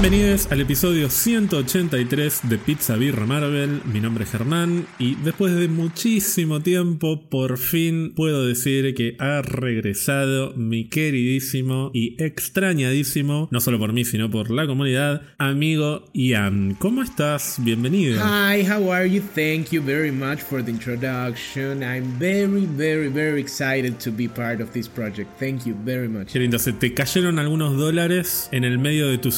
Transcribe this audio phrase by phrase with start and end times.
[0.00, 3.82] Bienvenidos al episodio 183 de Pizza Birra Marvel.
[3.84, 9.42] Mi nombre es Germán y después de muchísimo tiempo, por fin puedo decir que ha
[9.42, 16.76] regresado mi queridísimo y extrañadísimo, no solo por mí, sino por la comunidad, amigo Ian.
[16.78, 17.56] ¿Cómo estás?
[17.58, 18.22] Bienvenido.
[18.24, 19.20] Hi, how are you?
[19.34, 21.82] Thank you very much for the introduction.
[21.82, 25.28] I'm very, very, very excited to be part of this project.
[25.38, 26.32] Thank you very much.
[26.32, 29.30] Qué lindo, se te cayeron algunos dólares en el medio de tu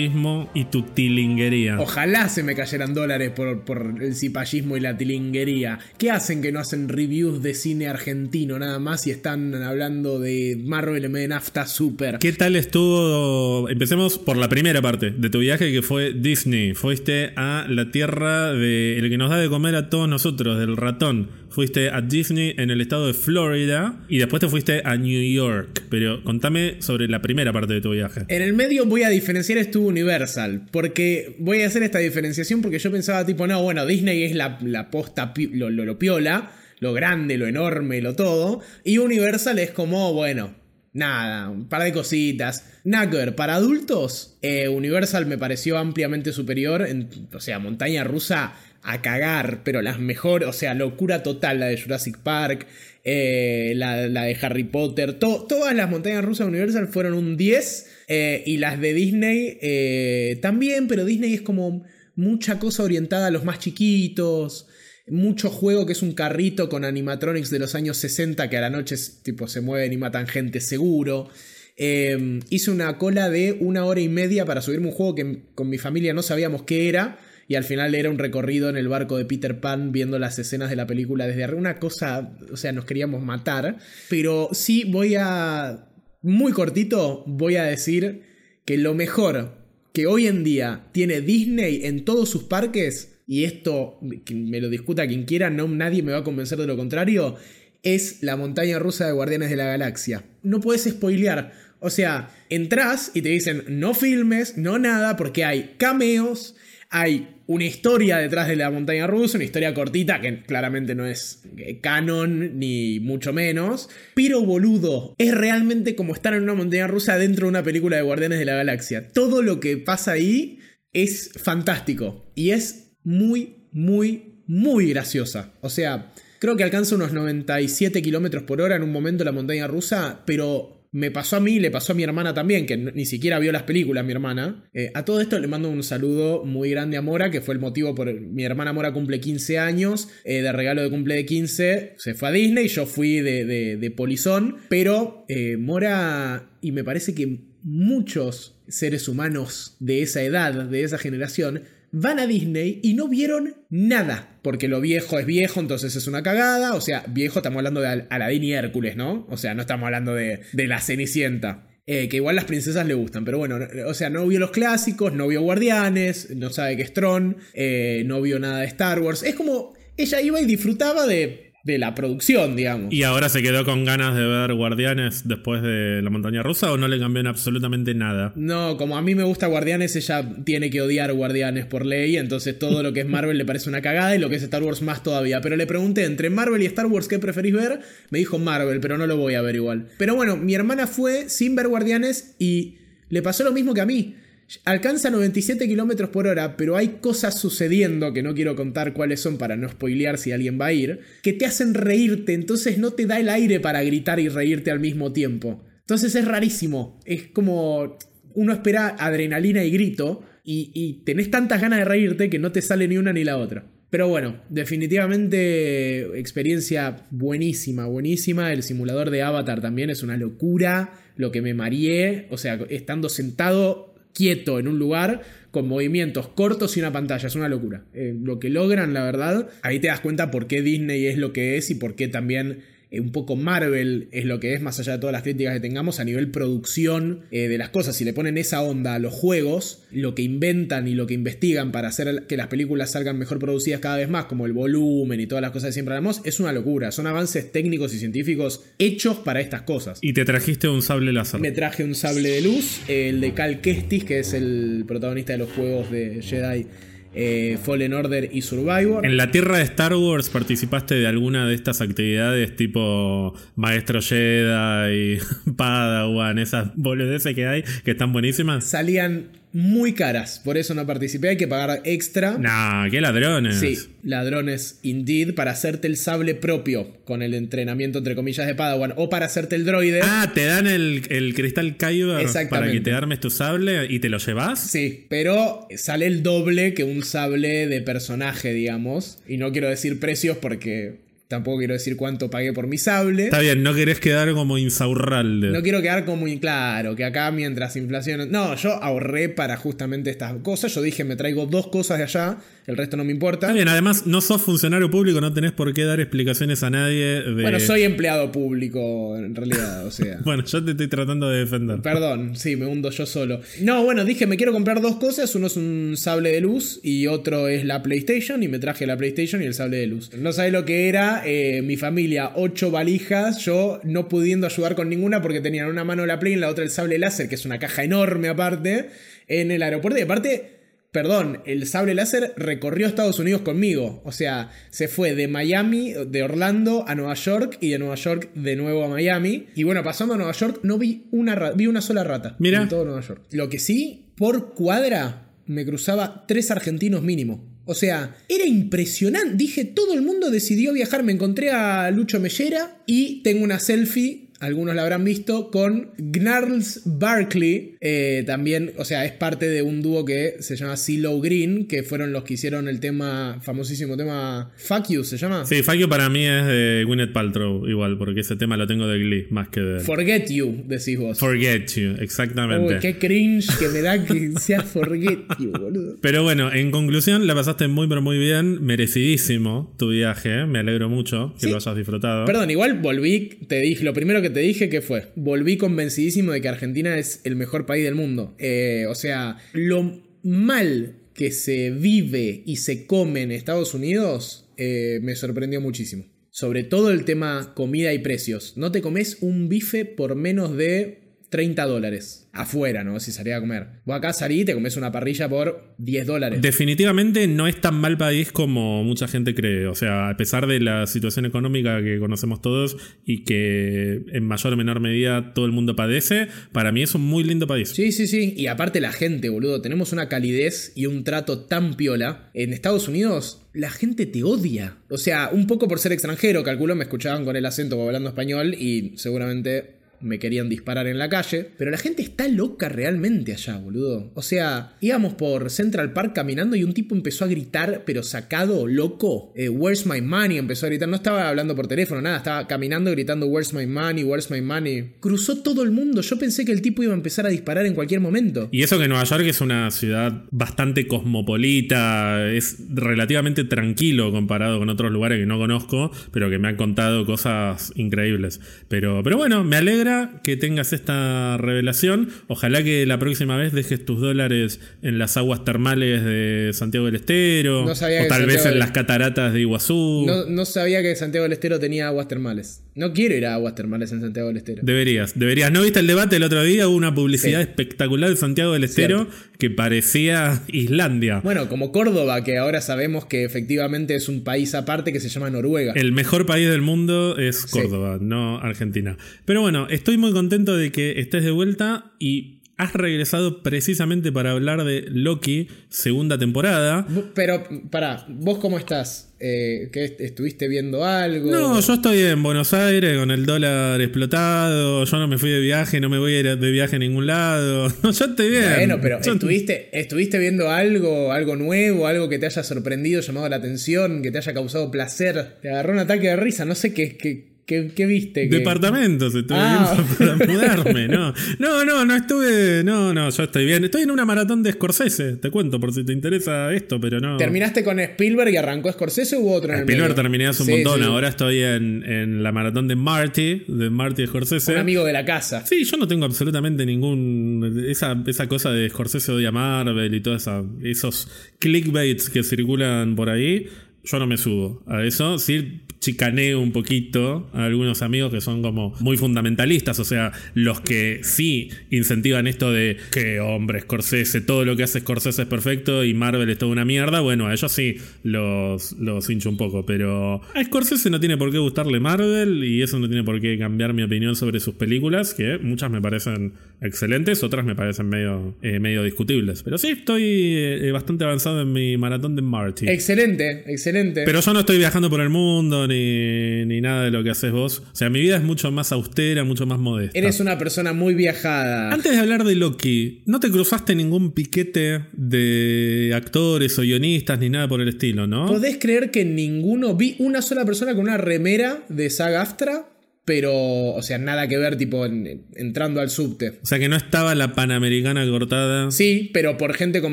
[0.00, 1.80] cipallismo y tu tilinguería.
[1.80, 5.78] Ojalá se me cayeran dólares por, por el cipallismo y la tilinguería.
[5.98, 10.58] ¿Qué hacen que no hacen reviews de cine argentino nada más y están hablando de
[10.64, 12.18] Marvel en vez de nafta super?
[12.18, 13.68] ¿Qué tal estuvo?
[13.68, 16.74] Empecemos por la primera parte de tu viaje que fue Disney.
[16.74, 20.76] Fuiste a la tierra de el que nos da de comer a todos nosotros, del
[20.76, 25.22] ratón fuiste a Disney en el estado de Florida y después te fuiste a New
[25.22, 25.82] York.
[25.90, 28.22] Pero contame sobre la primera parte de tu viaje.
[28.28, 32.78] En el medio voy a diferenciar estuvo Universal, porque voy a hacer esta diferenciación porque
[32.78, 37.36] yo pensaba tipo, no, bueno, Disney es la, la posta, lo, lo, piola, lo grande,
[37.36, 40.54] lo enorme, lo todo, y Universal es como, bueno,
[40.92, 42.64] Nada, un par de cositas.
[42.82, 46.84] Nagger, para adultos, eh, Universal me pareció ampliamente superior.
[46.84, 51.66] En, o sea, montaña rusa a cagar, pero las mejores, o sea, locura total, la
[51.66, 52.66] de Jurassic Park,
[53.04, 58.42] eh, la, de Harry Potter, todas las montañas rusas de Universal fueron un 10 eh,
[58.46, 63.44] y las de Disney eh, también, pero Disney es como mucha cosa orientada a los
[63.44, 64.66] más chiquitos.
[65.08, 68.70] Mucho juego que es un carrito con animatronics de los años 60 que a la
[68.70, 71.30] noche tipo, se mueven y matan gente seguro.
[71.76, 75.78] hice una cola de una hora y media para subirme un juego que con mi
[75.78, 77.18] familia no sabíamos qué era
[77.50, 80.70] y al final era un recorrido en el barco de Peter Pan viendo las escenas
[80.70, 81.58] de la película desde arriba.
[81.58, 83.78] Una cosa, o sea, nos queríamos matar.
[84.08, 85.88] Pero sí voy a,
[86.22, 88.22] muy cortito, voy a decir
[88.64, 93.98] que lo mejor que hoy en día tiene Disney en todos sus parques, y esto
[94.24, 97.34] que me lo discuta quien quiera, no, nadie me va a convencer de lo contrario,
[97.82, 100.22] es la montaña rusa de Guardianes de la Galaxia.
[100.44, 101.52] No puedes spoilear.
[101.80, 106.54] O sea, entras y te dicen no filmes, no nada, porque hay cameos,
[106.90, 111.42] hay una historia detrás de la montaña rusa, una historia cortita que claramente no es
[111.56, 117.16] eh, canon ni mucho menos, pero boludo, es realmente como estar en una montaña rusa
[117.16, 119.08] dentro de una película de Guardianes de la Galaxia.
[119.08, 120.58] Todo lo que pasa ahí
[120.92, 125.54] es fantástico y es muy, muy, muy graciosa.
[125.60, 129.68] O sea, creo que alcanza unos 97 kilómetros por hora en un momento la montaña
[129.68, 133.38] rusa, pero me pasó a mí, le pasó a mi hermana también, que ni siquiera
[133.38, 134.68] vio las películas, mi hermana.
[134.74, 137.60] Eh, a todo esto le mando un saludo muy grande a Mora, que fue el
[137.60, 138.12] motivo por...
[138.20, 142.28] Mi hermana Mora cumple 15 años, eh, de regalo de cumple de 15, se fue
[142.28, 148.56] a Disney, yo fui de, de, polizón, pero eh, Mora, y me parece que muchos
[148.68, 151.62] seres humanos de esa edad, de esa generación,
[151.92, 154.38] van a Disney y no vieron nada.
[154.42, 156.74] Porque lo viejo es viejo, entonces es una cagada.
[156.74, 159.26] O sea, viejo estamos hablando de Aladín y Hércules, ¿no?
[159.30, 161.66] O sea, no estamos hablando de, la Cenicienta.
[161.86, 165.12] Eh, que igual las princesas le gustan, pero bueno, o sea, no vio los clásicos,
[165.12, 169.24] no vio Guardianes, no sabe qué es Tron, eh, no vio nada de Star Wars.
[169.24, 172.92] Es como ella iba y disfrutaba de de la producción, digamos.
[172.92, 176.76] ¿Y ahora se quedó con ganas de ver Guardianes después de la montaña rusa o
[176.76, 178.32] no le cambió en absolutamente nada?
[178.34, 182.58] No, como a mí me gusta Guardianes, ella tiene que odiar Guardianes por ley, entonces
[182.58, 184.82] todo lo que es Marvel le parece una cagada y lo que es Star Wars
[184.82, 185.40] más todavía.
[185.40, 187.80] Pero le pregunté, entre Marvel y Star Wars, ¿qué preferís ver?
[188.10, 189.88] Me dijo Marvel, pero no lo voy a ver igual.
[189.98, 192.76] Pero bueno, mi hermana fue sin ver Guardianes y
[193.08, 194.14] le pasó lo mismo que a mí.
[194.64, 199.38] Alcanza 97 kilómetros por hora, pero hay cosas sucediendo que no quiero contar cuáles son
[199.38, 203.06] para no spoilear si alguien va a ir, que te hacen reírte, entonces no te
[203.06, 205.64] da el aire para gritar y reírte al mismo tiempo.
[205.80, 207.00] Entonces es rarísimo.
[207.04, 207.98] Es como
[208.34, 212.62] uno espera adrenalina y grito y, y tenés tantas ganas de reírte que no te
[212.62, 213.64] sale ni una ni la otra.
[213.90, 218.52] Pero bueno, definitivamente experiencia buenísima, buenísima.
[218.52, 220.92] El simulador de Avatar también es una locura.
[221.16, 226.76] Lo que me mareé, o sea, estando sentado quieto en un lugar con movimientos cortos
[226.76, 227.26] y una pantalla.
[227.26, 227.84] Es una locura.
[227.94, 231.32] Eh, lo que logran, la verdad, ahí te das cuenta por qué Disney es lo
[231.32, 232.62] que es y por qué también
[232.92, 236.00] un poco Marvel es lo que es, más allá de todas las críticas que tengamos,
[236.00, 237.96] a nivel producción eh, de las cosas.
[237.96, 241.70] Si le ponen esa onda a los juegos, lo que inventan y lo que investigan
[241.70, 245.26] para hacer que las películas salgan mejor producidas cada vez más, como el volumen y
[245.26, 246.90] todas las cosas que siempre hablamos, es una locura.
[246.90, 249.98] Son avances técnicos y científicos hechos para estas cosas.
[250.02, 251.40] Y te trajiste un sable láser.
[251.40, 255.38] Me traje un sable de luz, el de Cal Kestis, que es el protagonista de
[255.38, 256.66] los juegos de Jedi
[257.14, 259.04] eh, Fallen Order y Survivor.
[259.04, 265.14] ¿En la tierra de Star Wars participaste de alguna de estas actividades tipo Maestro Jedi
[265.14, 265.18] y
[265.56, 268.64] Padawan, esas boludeces que hay que están buenísimas?
[268.64, 270.40] Salían muy caras.
[270.44, 271.30] Por eso no participé.
[271.30, 272.38] Hay que pagar extra.
[272.38, 273.58] Nah, qué ladrones.
[273.58, 278.94] Sí, ladrones indeed para hacerte el sable propio con el entrenamiento entre comillas de Padawan
[278.96, 280.00] o para hacerte el droide.
[280.02, 284.08] Ah, te dan el, el cristal Kyber para que te armes tu sable y te
[284.08, 284.60] lo llevas.
[284.60, 289.18] Sí, pero sale el doble que un sable de personaje, digamos.
[289.26, 293.26] Y no quiero decir precios porque tampoco quiero decir cuánto pagué por mi sable.
[293.26, 295.50] Está bien, no querés quedar como Insaurralde.
[295.50, 298.32] No quiero quedar como muy claro, que acá mientras inflación...
[298.32, 300.74] No, yo ahorré para justamente estas cosas.
[300.74, 302.38] Yo dije, me traigo dos cosas de allá,
[302.70, 303.46] el resto no me importa.
[303.46, 307.22] Está bien, además no sos funcionario público, no tenés por qué dar explicaciones a nadie
[307.22, 307.42] de...
[307.42, 310.18] Bueno, soy empleado público en realidad, o sea...
[310.24, 311.80] Bueno, yo te estoy tratando de defender.
[311.82, 313.40] Perdón, sí, me hundo yo solo.
[313.60, 315.34] No, bueno, dije, me quiero comprar dos cosas.
[315.34, 318.42] Uno es un sable de luz y otro es la PlayStation.
[318.42, 320.10] Y me traje la PlayStation y el sable de luz.
[320.14, 324.88] No sabés lo que era eh, mi familia, ocho valijas, yo no pudiendo ayudar con
[324.88, 327.34] ninguna porque tenían una mano la Play y en la otra el sable láser, que
[327.34, 328.90] es una caja enorme aparte,
[329.26, 329.98] en el aeropuerto.
[329.98, 330.59] Y aparte,
[330.92, 334.02] perdón, el sable láser recorrió Estados Unidos conmigo.
[334.04, 338.30] O sea, se fue de Miami, de Orlando a Nueva York y de Nueva York
[338.34, 339.46] de nuevo a Miami.
[339.54, 342.36] Y bueno, pasando a Nueva York no vi una, ra- vi una sola rata.
[342.38, 342.62] Mira.
[342.62, 343.22] En todo Nueva York.
[343.30, 347.48] Lo que sí, por cuadra me cruzaba tres argentinos mínimo.
[347.66, 349.36] O sea, era impresionante.
[349.36, 351.04] Dije, todo el mundo decidió viajar.
[351.04, 354.29] Me encontré a Lucho Mellera y tengo una selfie.
[354.40, 357.76] Algunos la habrán visto con Gnarls Barkley.
[357.80, 361.82] eh, también, o sea, es parte de un dúo que se llama CeeLo Green, que
[361.82, 365.44] fueron los que hicieron el tema, famosísimo tema Fuck You, ¿se llama?
[365.44, 368.86] Sí, Fuck You para mí es de Gwyneth Paltrow igual, porque ese tema lo tengo
[368.86, 369.80] de Glee, más que de...
[369.80, 371.18] Forget You, decís vos.
[371.18, 372.74] Forget You, exactamente.
[372.74, 375.98] Uy, qué cringe que me da que sea Forget You, boludo.
[376.00, 380.88] Pero bueno, en conclusión, la pasaste muy pero muy bien, merecidísimo tu viaje, me alegro
[380.88, 381.50] mucho que Sí.
[381.50, 382.24] lo hayas disfrutado.
[382.24, 386.40] Perdón, igual volví, te dije, lo primero que te dije que fue, volví convencidísimo de
[386.40, 388.34] que Argentina es el mejor país del mundo.
[388.38, 395.00] Eh, o sea, lo mal que se vive y se come en Estados Unidos eh,
[395.02, 396.06] me sorprendió muchísimo.
[396.30, 398.56] Sobre todo el tema comida y precios.
[398.56, 400.99] No te comes un bife por menos de
[401.30, 402.28] 30 dólares.
[402.32, 403.00] Afuera, ¿no?
[403.00, 403.66] Si salía a comer.
[403.84, 406.42] Vos acá salí y te comes una parrilla por 10 dólares.
[406.42, 409.66] Definitivamente no es tan mal país como mucha gente cree.
[409.66, 414.52] O sea, a pesar de la situación económica que conocemos todos y que en mayor
[414.52, 417.70] o menor medida todo el mundo padece, para mí es un muy lindo país.
[417.70, 418.34] Sí, sí, sí.
[418.36, 419.60] Y aparte la gente, boludo.
[419.60, 422.30] Tenemos una calidez y un trato tan piola.
[422.34, 424.78] En Estados Unidos, la gente te odia.
[424.88, 428.54] O sea, un poco por ser extranjero, calculo, me escuchaban con el acento hablando español
[428.54, 431.48] y seguramente me querían disparar en la calle.
[431.56, 434.10] Pero la gente está loca realmente allá, boludo.
[434.14, 438.66] O sea, íbamos por Central Park caminando y un tipo empezó a gritar, pero sacado,
[438.66, 439.32] loco.
[439.36, 440.38] eh, Where's my money?
[440.38, 440.88] Empezó a gritar.
[440.88, 442.18] No estaba hablando por teléfono, nada.
[442.18, 444.04] Estaba caminando gritando Where's my money?
[444.04, 444.92] Where's my money?
[445.00, 446.00] Cruzó todo el mundo.
[446.02, 448.48] Yo pensé que el tipo iba a empezar a disparar en cualquier momento.
[448.52, 454.68] Y eso que Nueva York es una ciudad bastante cosmopolita, es relativamente tranquilo comparado con
[454.68, 458.40] otros lugares que no conozco, pero que me han contado cosas increíbles.
[458.68, 459.89] Pero, pero bueno, me alegra
[460.22, 462.08] que tengas esta revelación.
[462.28, 466.96] Ojalá que la próxima vez dejes tus dólares en las aguas termales de Santiago del
[466.96, 470.04] Estero, No sabía o que tal vez en del- las cataratas de Iguazú.
[470.06, 472.62] No, no sabía que Santiago del Estero tenía aguas termales.
[472.74, 474.62] No quiero ir a aguas termales en Santiago del Estero.
[474.64, 475.50] Deberías, deberías.
[475.52, 476.68] ¿No viste el debate el otro día?
[476.68, 477.48] Hubo una publicidad Sí.
[477.48, 479.08] espectacular de Santiago del Estero
[479.40, 481.20] que parecía Islandia.
[481.24, 485.30] Bueno, como Córdoba, que ahora sabemos que efectivamente es un país aparte que se llama
[485.30, 485.72] Noruega.
[485.74, 488.96] El mejor país del mundo es Córdoba, no Argentina.
[489.24, 494.32] Pero bueno, estoy muy contento de que estés de vuelta y has regresado precisamente para
[494.32, 496.86] hablar de Loki, segunda temporada.
[497.14, 499.06] Pero, pará, ¿vos cómo estás?
[499.22, 501.30] Eh, ¿qué est- ¿Estuviste viendo algo?
[501.30, 505.40] No, yo estoy en Buenos Aires con el dólar explotado, yo no me fui de
[505.40, 507.68] viaje, no me voy a ir de viaje a ningún lado.
[507.82, 508.44] No, yo estoy bien.
[508.56, 513.28] Bueno, pero Yo- ¿estuviste, ¿estuviste viendo algo, algo nuevo, algo que te haya sorprendido, llamado
[513.28, 515.36] la atención, que te haya causado placer?
[515.42, 518.28] Te agarró un ataque de risa, no sé qué, qué, qué, qué viste.
[518.28, 519.76] Departamentos, estoy Ah.
[519.98, 521.12] para mudarme, no.
[521.40, 522.62] No, no, no estuve.
[522.64, 523.64] No, no, yo estoy bien.
[523.64, 527.16] Estoy en una maratón de Scorsese, te cuento por si te interesa esto, pero no.
[527.16, 530.02] ¿Terminaste con Spielberg y arrancó Scorsese hubo otro en el Spielberg medio?
[530.02, 530.86] terminé hace un Sí, montón, sí.
[530.86, 534.52] ahora estoy en, en la maratón de Marty, de Marty Scorsese.
[534.52, 535.44] Un amigo de la casa.
[535.44, 537.64] Sí, yo no tengo absolutamente ningún.
[537.68, 540.28] Esa, esa cosa de Scorsese odia Marvel y todos
[540.62, 541.08] esos
[541.40, 543.48] clickbaits que circulan por ahí.
[543.84, 545.18] Yo no me subo a eso.
[545.18, 549.78] Sí, chicaneo un poquito a algunos amigos que son como muy fundamentalistas.
[549.80, 554.80] O sea, los que sí incentivan esto de que hombre, Scorsese, todo lo que hace
[554.80, 557.00] Scorsese es perfecto y Marvel es toda una mierda.
[557.00, 559.64] Bueno, a ellos sí los, los hincho un poco.
[559.64, 563.38] Pero a Scorsese no tiene por qué gustarle Marvel y eso no tiene por qué
[563.38, 568.34] cambiar mi opinión sobre sus películas, que muchas me parecen excelentes, otras me parecen medio,
[568.42, 569.42] eh, medio discutibles.
[569.42, 572.68] Pero sí, estoy eh, bastante avanzado en mi maratón de Marty.
[572.68, 574.02] Excelente, excelente.
[574.04, 577.32] Pero yo no estoy viajando por el mundo ni, ni nada de lo que haces
[577.32, 577.62] vos.
[577.72, 579.98] O sea, mi vida es mucho más austera, mucho más modesta.
[579.98, 581.72] Eres una persona muy viajada.
[581.72, 587.30] Antes de hablar de Loki, ¿no te cruzaste ningún piquete de actores o guionistas ni
[587.30, 588.26] nada por el estilo, no?
[588.26, 592.66] ¿Podés creer que ninguno vi una sola persona con una remera de Saga Aftra?
[593.04, 596.38] Pero, o sea, nada que ver, tipo, entrando al subte.
[596.42, 598.70] O sea, que no estaba la panamericana cortada.
[598.70, 599.92] Sí, pero por gente con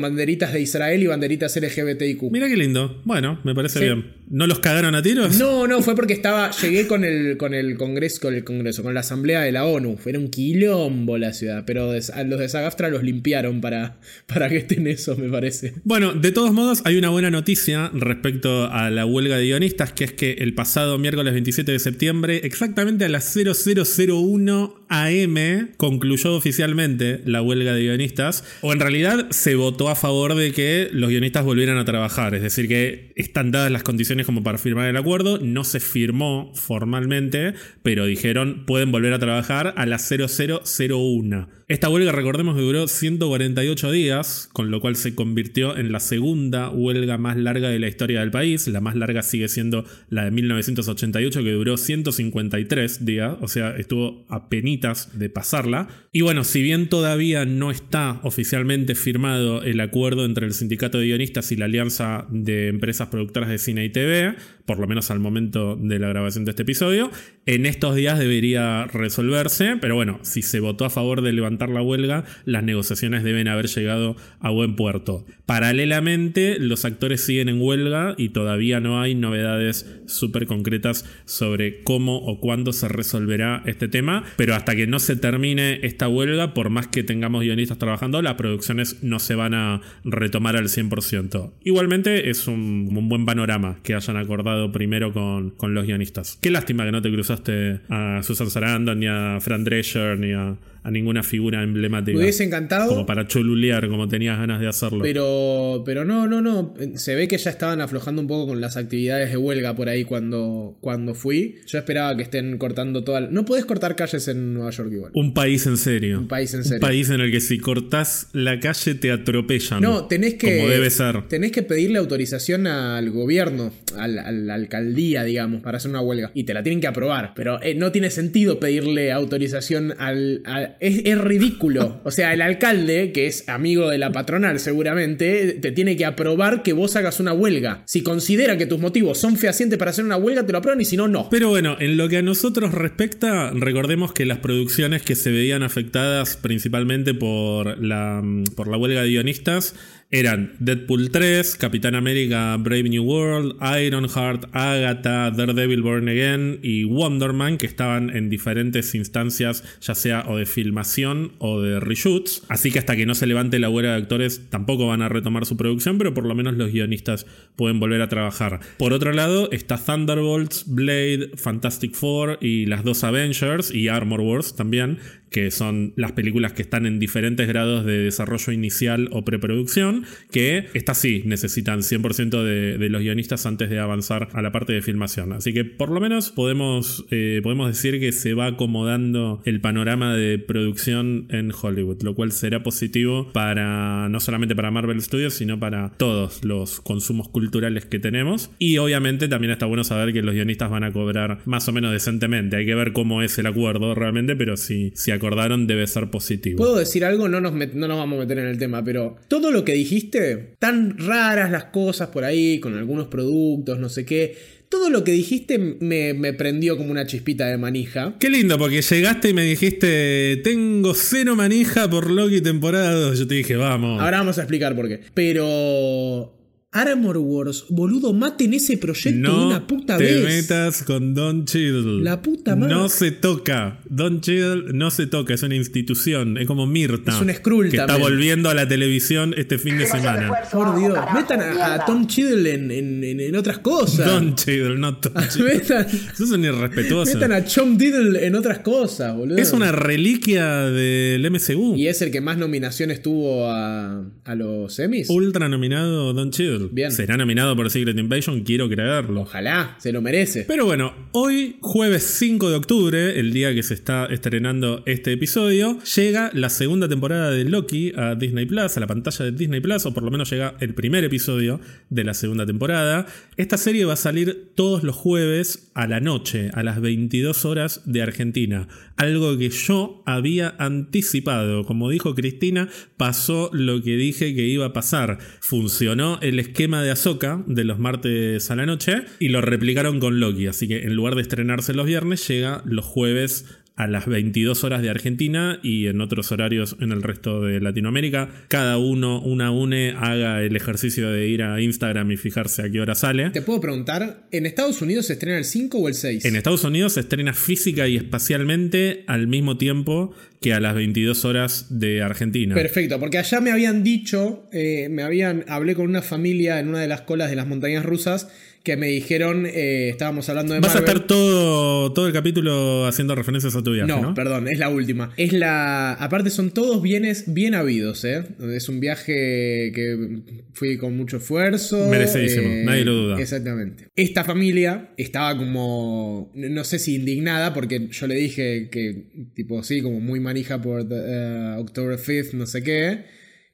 [0.00, 2.30] banderitas de Israel y banderitas LGBTIQ.
[2.30, 3.02] Mira qué lindo.
[3.04, 4.18] Bueno, me parece bien.
[4.30, 5.38] ¿No los cagaron a tiros?
[5.38, 8.92] No, no, fue porque estaba, llegué con el, con el congreso, con el congreso, con
[8.92, 9.96] la asamblea de la ONU.
[9.96, 14.58] Fue un quilombo la ciudad, pero a los de Sagaftra los limpiaron para, para que
[14.58, 15.74] estén eso, me parece.
[15.84, 20.04] Bueno, de todos modos, hay una buena noticia respecto a la huelga de guionistas, que
[20.04, 27.22] es que el pasado miércoles 27 de septiembre, exactamente a las 0001 AM concluyó oficialmente
[27.24, 31.44] la huelga de guionistas, o en realidad se votó a favor de que los guionistas
[31.44, 35.38] volvieran a trabajar, es decir, que están dadas las condiciones como para firmar el acuerdo,
[35.38, 41.57] no se firmó formalmente, pero dijeron pueden volver a trabajar a las 0001.
[41.68, 46.70] Esta huelga, recordemos que duró 148 días, con lo cual se convirtió en la segunda
[46.70, 48.66] huelga más larga de la historia del país.
[48.68, 54.24] La más larga sigue siendo la de 1988, que duró 153 días, o sea, estuvo
[54.30, 55.88] a penitas de pasarla.
[56.10, 61.04] Y bueno, si bien todavía no está oficialmente firmado el acuerdo entre el sindicato de
[61.04, 64.36] guionistas y la alianza de empresas productoras de cine y TV,
[64.68, 67.10] por lo menos al momento de la grabación de este episodio,
[67.46, 71.80] en estos días debería resolverse, pero bueno, si se votó a favor de levantar la
[71.80, 75.24] huelga, las negociaciones deben haber llegado a buen puerto.
[75.46, 82.18] Paralelamente, los actores siguen en huelga y todavía no hay novedades súper concretas sobre cómo
[82.18, 86.68] o cuándo se resolverá este tema, pero hasta que no se termine esta huelga, por
[86.68, 91.52] más que tengamos guionistas trabajando, las producciones no se van a retomar al 100%.
[91.64, 96.38] Igualmente es un, buen panorama que hayan acordado primero con, con los guionistas.
[96.40, 100.56] Qué lástima que no te cruzaste a Susan Sarandon, ni a Fran Drescher, ni a
[100.88, 102.16] a ninguna figura emblemática.
[102.16, 102.88] Me hubiese encantado.
[102.88, 105.00] Como para cholulear, como tenías ganas de hacerlo.
[105.02, 106.72] Pero, pero no, no, no.
[106.94, 110.04] Se ve que ya estaban aflojando un poco con las actividades de huelga por ahí
[110.04, 111.56] cuando, cuando fui.
[111.66, 113.20] Yo esperaba que estén cortando toda.
[113.20, 115.12] No puedes cortar calles en Nueva York igual.
[115.14, 116.20] Un país en serio.
[116.20, 116.78] Un país en serio.
[116.78, 119.82] Un país en el que si cortás la calle te atropellan.
[119.82, 120.56] No, tenés que.
[120.56, 121.28] Como debe ser.
[121.28, 126.30] Tenés que pedirle autorización al gobierno, a la alcaldía, digamos, para hacer una huelga.
[126.32, 127.34] Y te la tienen que aprobar.
[127.36, 132.00] Pero eh, no tiene sentido pedirle autorización al es, ridículo.
[132.04, 136.62] O sea, el alcalde, que es amigo de la patronal seguramente, te tiene que aprobar
[136.62, 137.82] que vos hagas una huelga.
[137.86, 140.84] Si considera que tus motivos son fehacientes para hacer una huelga, te lo aprueban y
[140.84, 141.28] si no, no.
[141.30, 145.62] Pero bueno, en lo que a nosotros respecta, recordemos que las producciones que se veían
[145.62, 148.22] afectadas principalmente por la,
[148.54, 149.74] por la huelga de guionistas
[150.10, 157.34] eran Deadpool 3, Capitán América Brave New World, Ironheart, Agatha, Daredevil Born Again y Wonder
[157.34, 162.42] Man, que estaban en diferentes instancias, ya sea o de filmación o de reshoots.
[162.48, 165.44] Así que hasta que no se levante la huelga de actores, tampoco van a retomar
[165.44, 168.60] su producción, pero por lo menos los guionistas pueden volver a trabajar.
[168.78, 174.56] Por otro lado, está Thunderbolts, Blade, Fantastic Four y las dos Avengers y Armor Wars
[174.56, 174.98] también,
[175.30, 180.66] que son las películas que están en diferentes grados de desarrollo inicial o preproducción, que
[180.74, 185.32] estas sí necesitan 100% de, los guionistas antes de avanzar a la parte de filmación.
[185.32, 190.14] Así que por lo menos podemos, eh, podemos decir que se va acomodando el panorama
[190.16, 195.58] de producción en Hollywood, lo cual será positivo para no solamente para Marvel Studios, sino
[195.58, 198.50] para todos los consumos culturales que tenemos.
[198.58, 201.92] Y obviamente también está bueno saber que los guionistas van a cobrar más o menos
[201.92, 202.56] decentemente.
[202.56, 206.56] Hay que ver cómo es el acuerdo realmente, pero si, si acordaron debe ser positivo.
[206.56, 207.28] ¿Puedo decir algo?
[207.28, 210.54] No nos, no nos vamos a meter en el tema, pero todo lo que dijiste,
[210.58, 215.12] tan raras las cosas por ahí, con algunos productos, no sé qué todo lo que
[215.12, 218.16] dijiste me, me, prendió como una chispita de manija.
[218.18, 223.18] Qué lindo, porque llegaste y me dijiste, tengo cero manija por Loki temporada 2.
[223.18, 224.00] Yo te dije, vamos.
[224.00, 225.00] Ahora vamos a explicar por qué.
[225.14, 226.37] Pero
[226.80, 230.16] Armor Wars, boludo, maten ese proyecto de una puta vez.
[230.16, 232.02] No te metas con Don Cheadle.
[232.04, 232.74] La puta madre.
[232.74, 233.80] No se toca.
[233.88, 236.38] Don Cheadle no se toca, es una institución.
[236.38, 237.12] Es como Mirta.
[237.12, 240.30] Es un Skrull Que está volviendo a la televisión este fin de semana.
[240.52, 244.06] Por Dios, metan a, Tom Cheadle en, otras cosas.
[244.06, 245.54] Don Cheadle, no Tom Cheadle.
[245.54, 247.12] metan, Eso es un irrespetuoso.
[247.12, 249.36] Metan a Tom Diddle en otras cosas, boludo.
[249.38, 251.76] Es una reliquia del MCU.
[251.76, 255.10] Y es el que más nominaciones tuvo a, a los Emmys.
[255.10, 256.67] Ultra nominado Don Cheadle.
[256.72, 256.90] Bien.
[256.92, 258.42] ¿Será nominado por Secret Invasion?
[258.42, 259.22] Quiero creerlo.
[259.22, 260.44] Ojalá, se lo merece.
[260.46, 265.78] Pero bueno, hoy, jueves 5 de octubre, el día que se está estrenando este episodio,
[265.96, 269.86] llega la segunda temporada de Loki a Disney Plus, a la pantalla de Disney Plus,
[269.86, 271.60] o por lo menos llega el primer episodio
[271.90, 273.06] de la segunda temporada.
[273.36, 277.82] Esta serie va a salir todos los jueves a la noche, a las 22 horas
[277.84, 278.68] de Argentina.
[278.96, 281.64] Algo que yo había anticipado.
[281.64, 285.18] Como dijo Cristina, pasó lo que dije que iba a pasar.
[285.40, 290.20] Funcionó el esquema de Ahsoka de los martes a la noche y lo replicaron con
[290.20, 290.46] Loki.
[290.46, 293.46] Así que en lugar de estrenarse los viernes, llega los jueves
[293.78, 298.28] a las 22 horas de Argentina y en otros horarios en el resto de Latinoamérica.
[298.48, 302.80] Cada uno, una une, haga el ejercicio de ir a Instagram y fijarse a qué
[302.80, 303.30] hora sale.
[303.30, 306.24] Te puedo preguntar, ¿en Estados Unidos se estrena el 5 o el 6?
[306.24, 311.24] En Estados Unidos se estrena física y espacialmente al mismo tiempo que a las 22
[311.24, 312.56] horas de Argentina.
[312.56, 316.80] Perfecto, porque allá me habían dicho, eh, me habían, hablé con una familia en una
[316.80, 318.28] de las colas de las montañas rusas
[318.68, 320.90] que me dijeron, eh, estábamos hablando de Vas Marvel.
[320.90, 324.02] a estar todo, todo el capítulo haciendo referencias a tu viaje, ¿no?
[324.02, 325.10] No, perdón, es la última.
[325.16, 325.94] Es la.
[325.94, 328.24] Aparte, son todos bienes bien habidos, ¿eh?
[328.54, 330.20] Es un viaje que
[330.52, 331.86] fui con mucho esfuerzo.
[331.86, 333.18] eh, Merecidísimo, nadie lo duda.
[333.18, 333.88] Exactamente.
[333.96, 336.30] Esta familia estaba como.
[336.34, 340.86] No sé si indignada, porque yo le dije que, tipo, sí, como muy manija por
[340.90, 343.04] eh, October 5th, no sé qué.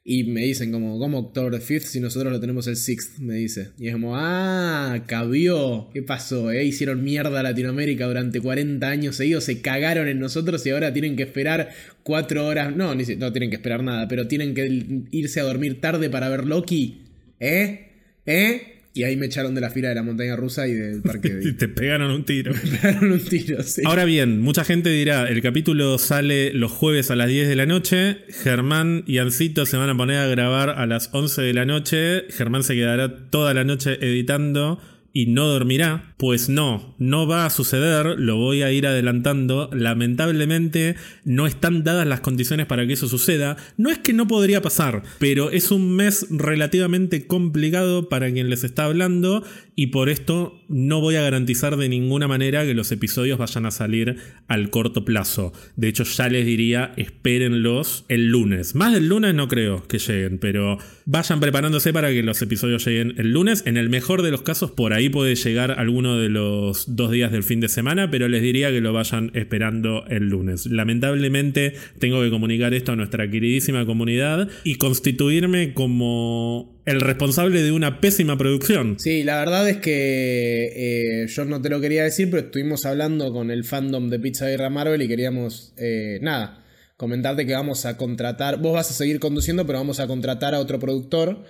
[0.07, 3.21] Y me dicen como, ¿cómo October 5th si nosotros lo tenemos el 6th?
[3.21, 3.71] Me dice.
[3.79, 5.89] Y es como, ah, cabió.
[5.95, 6.51] ¿Qué pasó?
[6.53, 6.63] Eh?
[6.65, 11.17] Hicieron mierda a Latinoamérica durante 40 años seguidos, se cagaron en nosotros y ahora tienen
[11.17, 11.71] que esperar
[12.03, 12.77] 4 horas.
[12.77, 16.11] No, ni si- no tienen que esperar nada, pero tienen que irse a dormir tarde
[16.11, 17.01] para ver Loki.
[17.41, 17.89] ¿Eh?
[18.27, 18.74] ¿Eh?
[18.97, 21.47] Y ahí me echaron de la fila de la montaña rusa y del parque Y
[21.47, 21.53] de...
[21.55, 22.53] te pegaron un tiro.
[22.65, 23.83] me pegaron un tiro, sí.
[23.85, 27.67] Ahora bien, mucha gente dirá, el capítulo sale los jueves a las 10 de la
[27.67, 31.65] noche, Germán y Ancito se van a poner a grabar a las 11 de la
[31.65, 34.81] noche, Germán se quedará toda la noche editando
[35.15, 36.13] y no dormirá.
[36.19, 39.71] Pues no, no va a suceder, lo voy a ir adelantando.
[39.73, 43.57] Lamentablemente no están dadas las condiciones para que eso suceda.
[43.77, 48.65] No es que no podría pasar, pero es un mes relativamente complicado para quien les
[48.65, 49.45] está hablando
[49.77, 53.71] y por esto no voy a garantizar de ninguna manera que los episodios vayan a
[53.71, 55.53] salir al corto plazo.
[55.77, 58.75] De hecho ya les diría espérenlos el lunes.
[58.75, 63.15] Más del lunes no creo que lleguen, pero vayan preparándose para que los episodios lleguen
[63.19, 63.65] el lunes.
[63.67, 67.33] En el mejor de los casos por ahí puede llegar alguno de los dos días
[67.33, 70.67] del fin de semana, pero les diría que lo vayan esperando el lunes.
[70.67, 77.73] Lamentablemente tengo que comunicar esto a nuestra queridísima comunidad y constituirme como el responsable de
[77.73, 78.99] una pésima producción.
[78.99, 83.33] Sí, la verdad es que eh, yo no te lo quería decir, pero estuvimos hablando
[83.33, 86.63] con el fandom de Pizza Guerra Marvel y queríamos, eh, nada,
[86.97, 90.61] comentarte que vamos a contratar, vos vas a seguir conduciendo, pero vamos a contratar a
[90.61, 91.45] otro productor.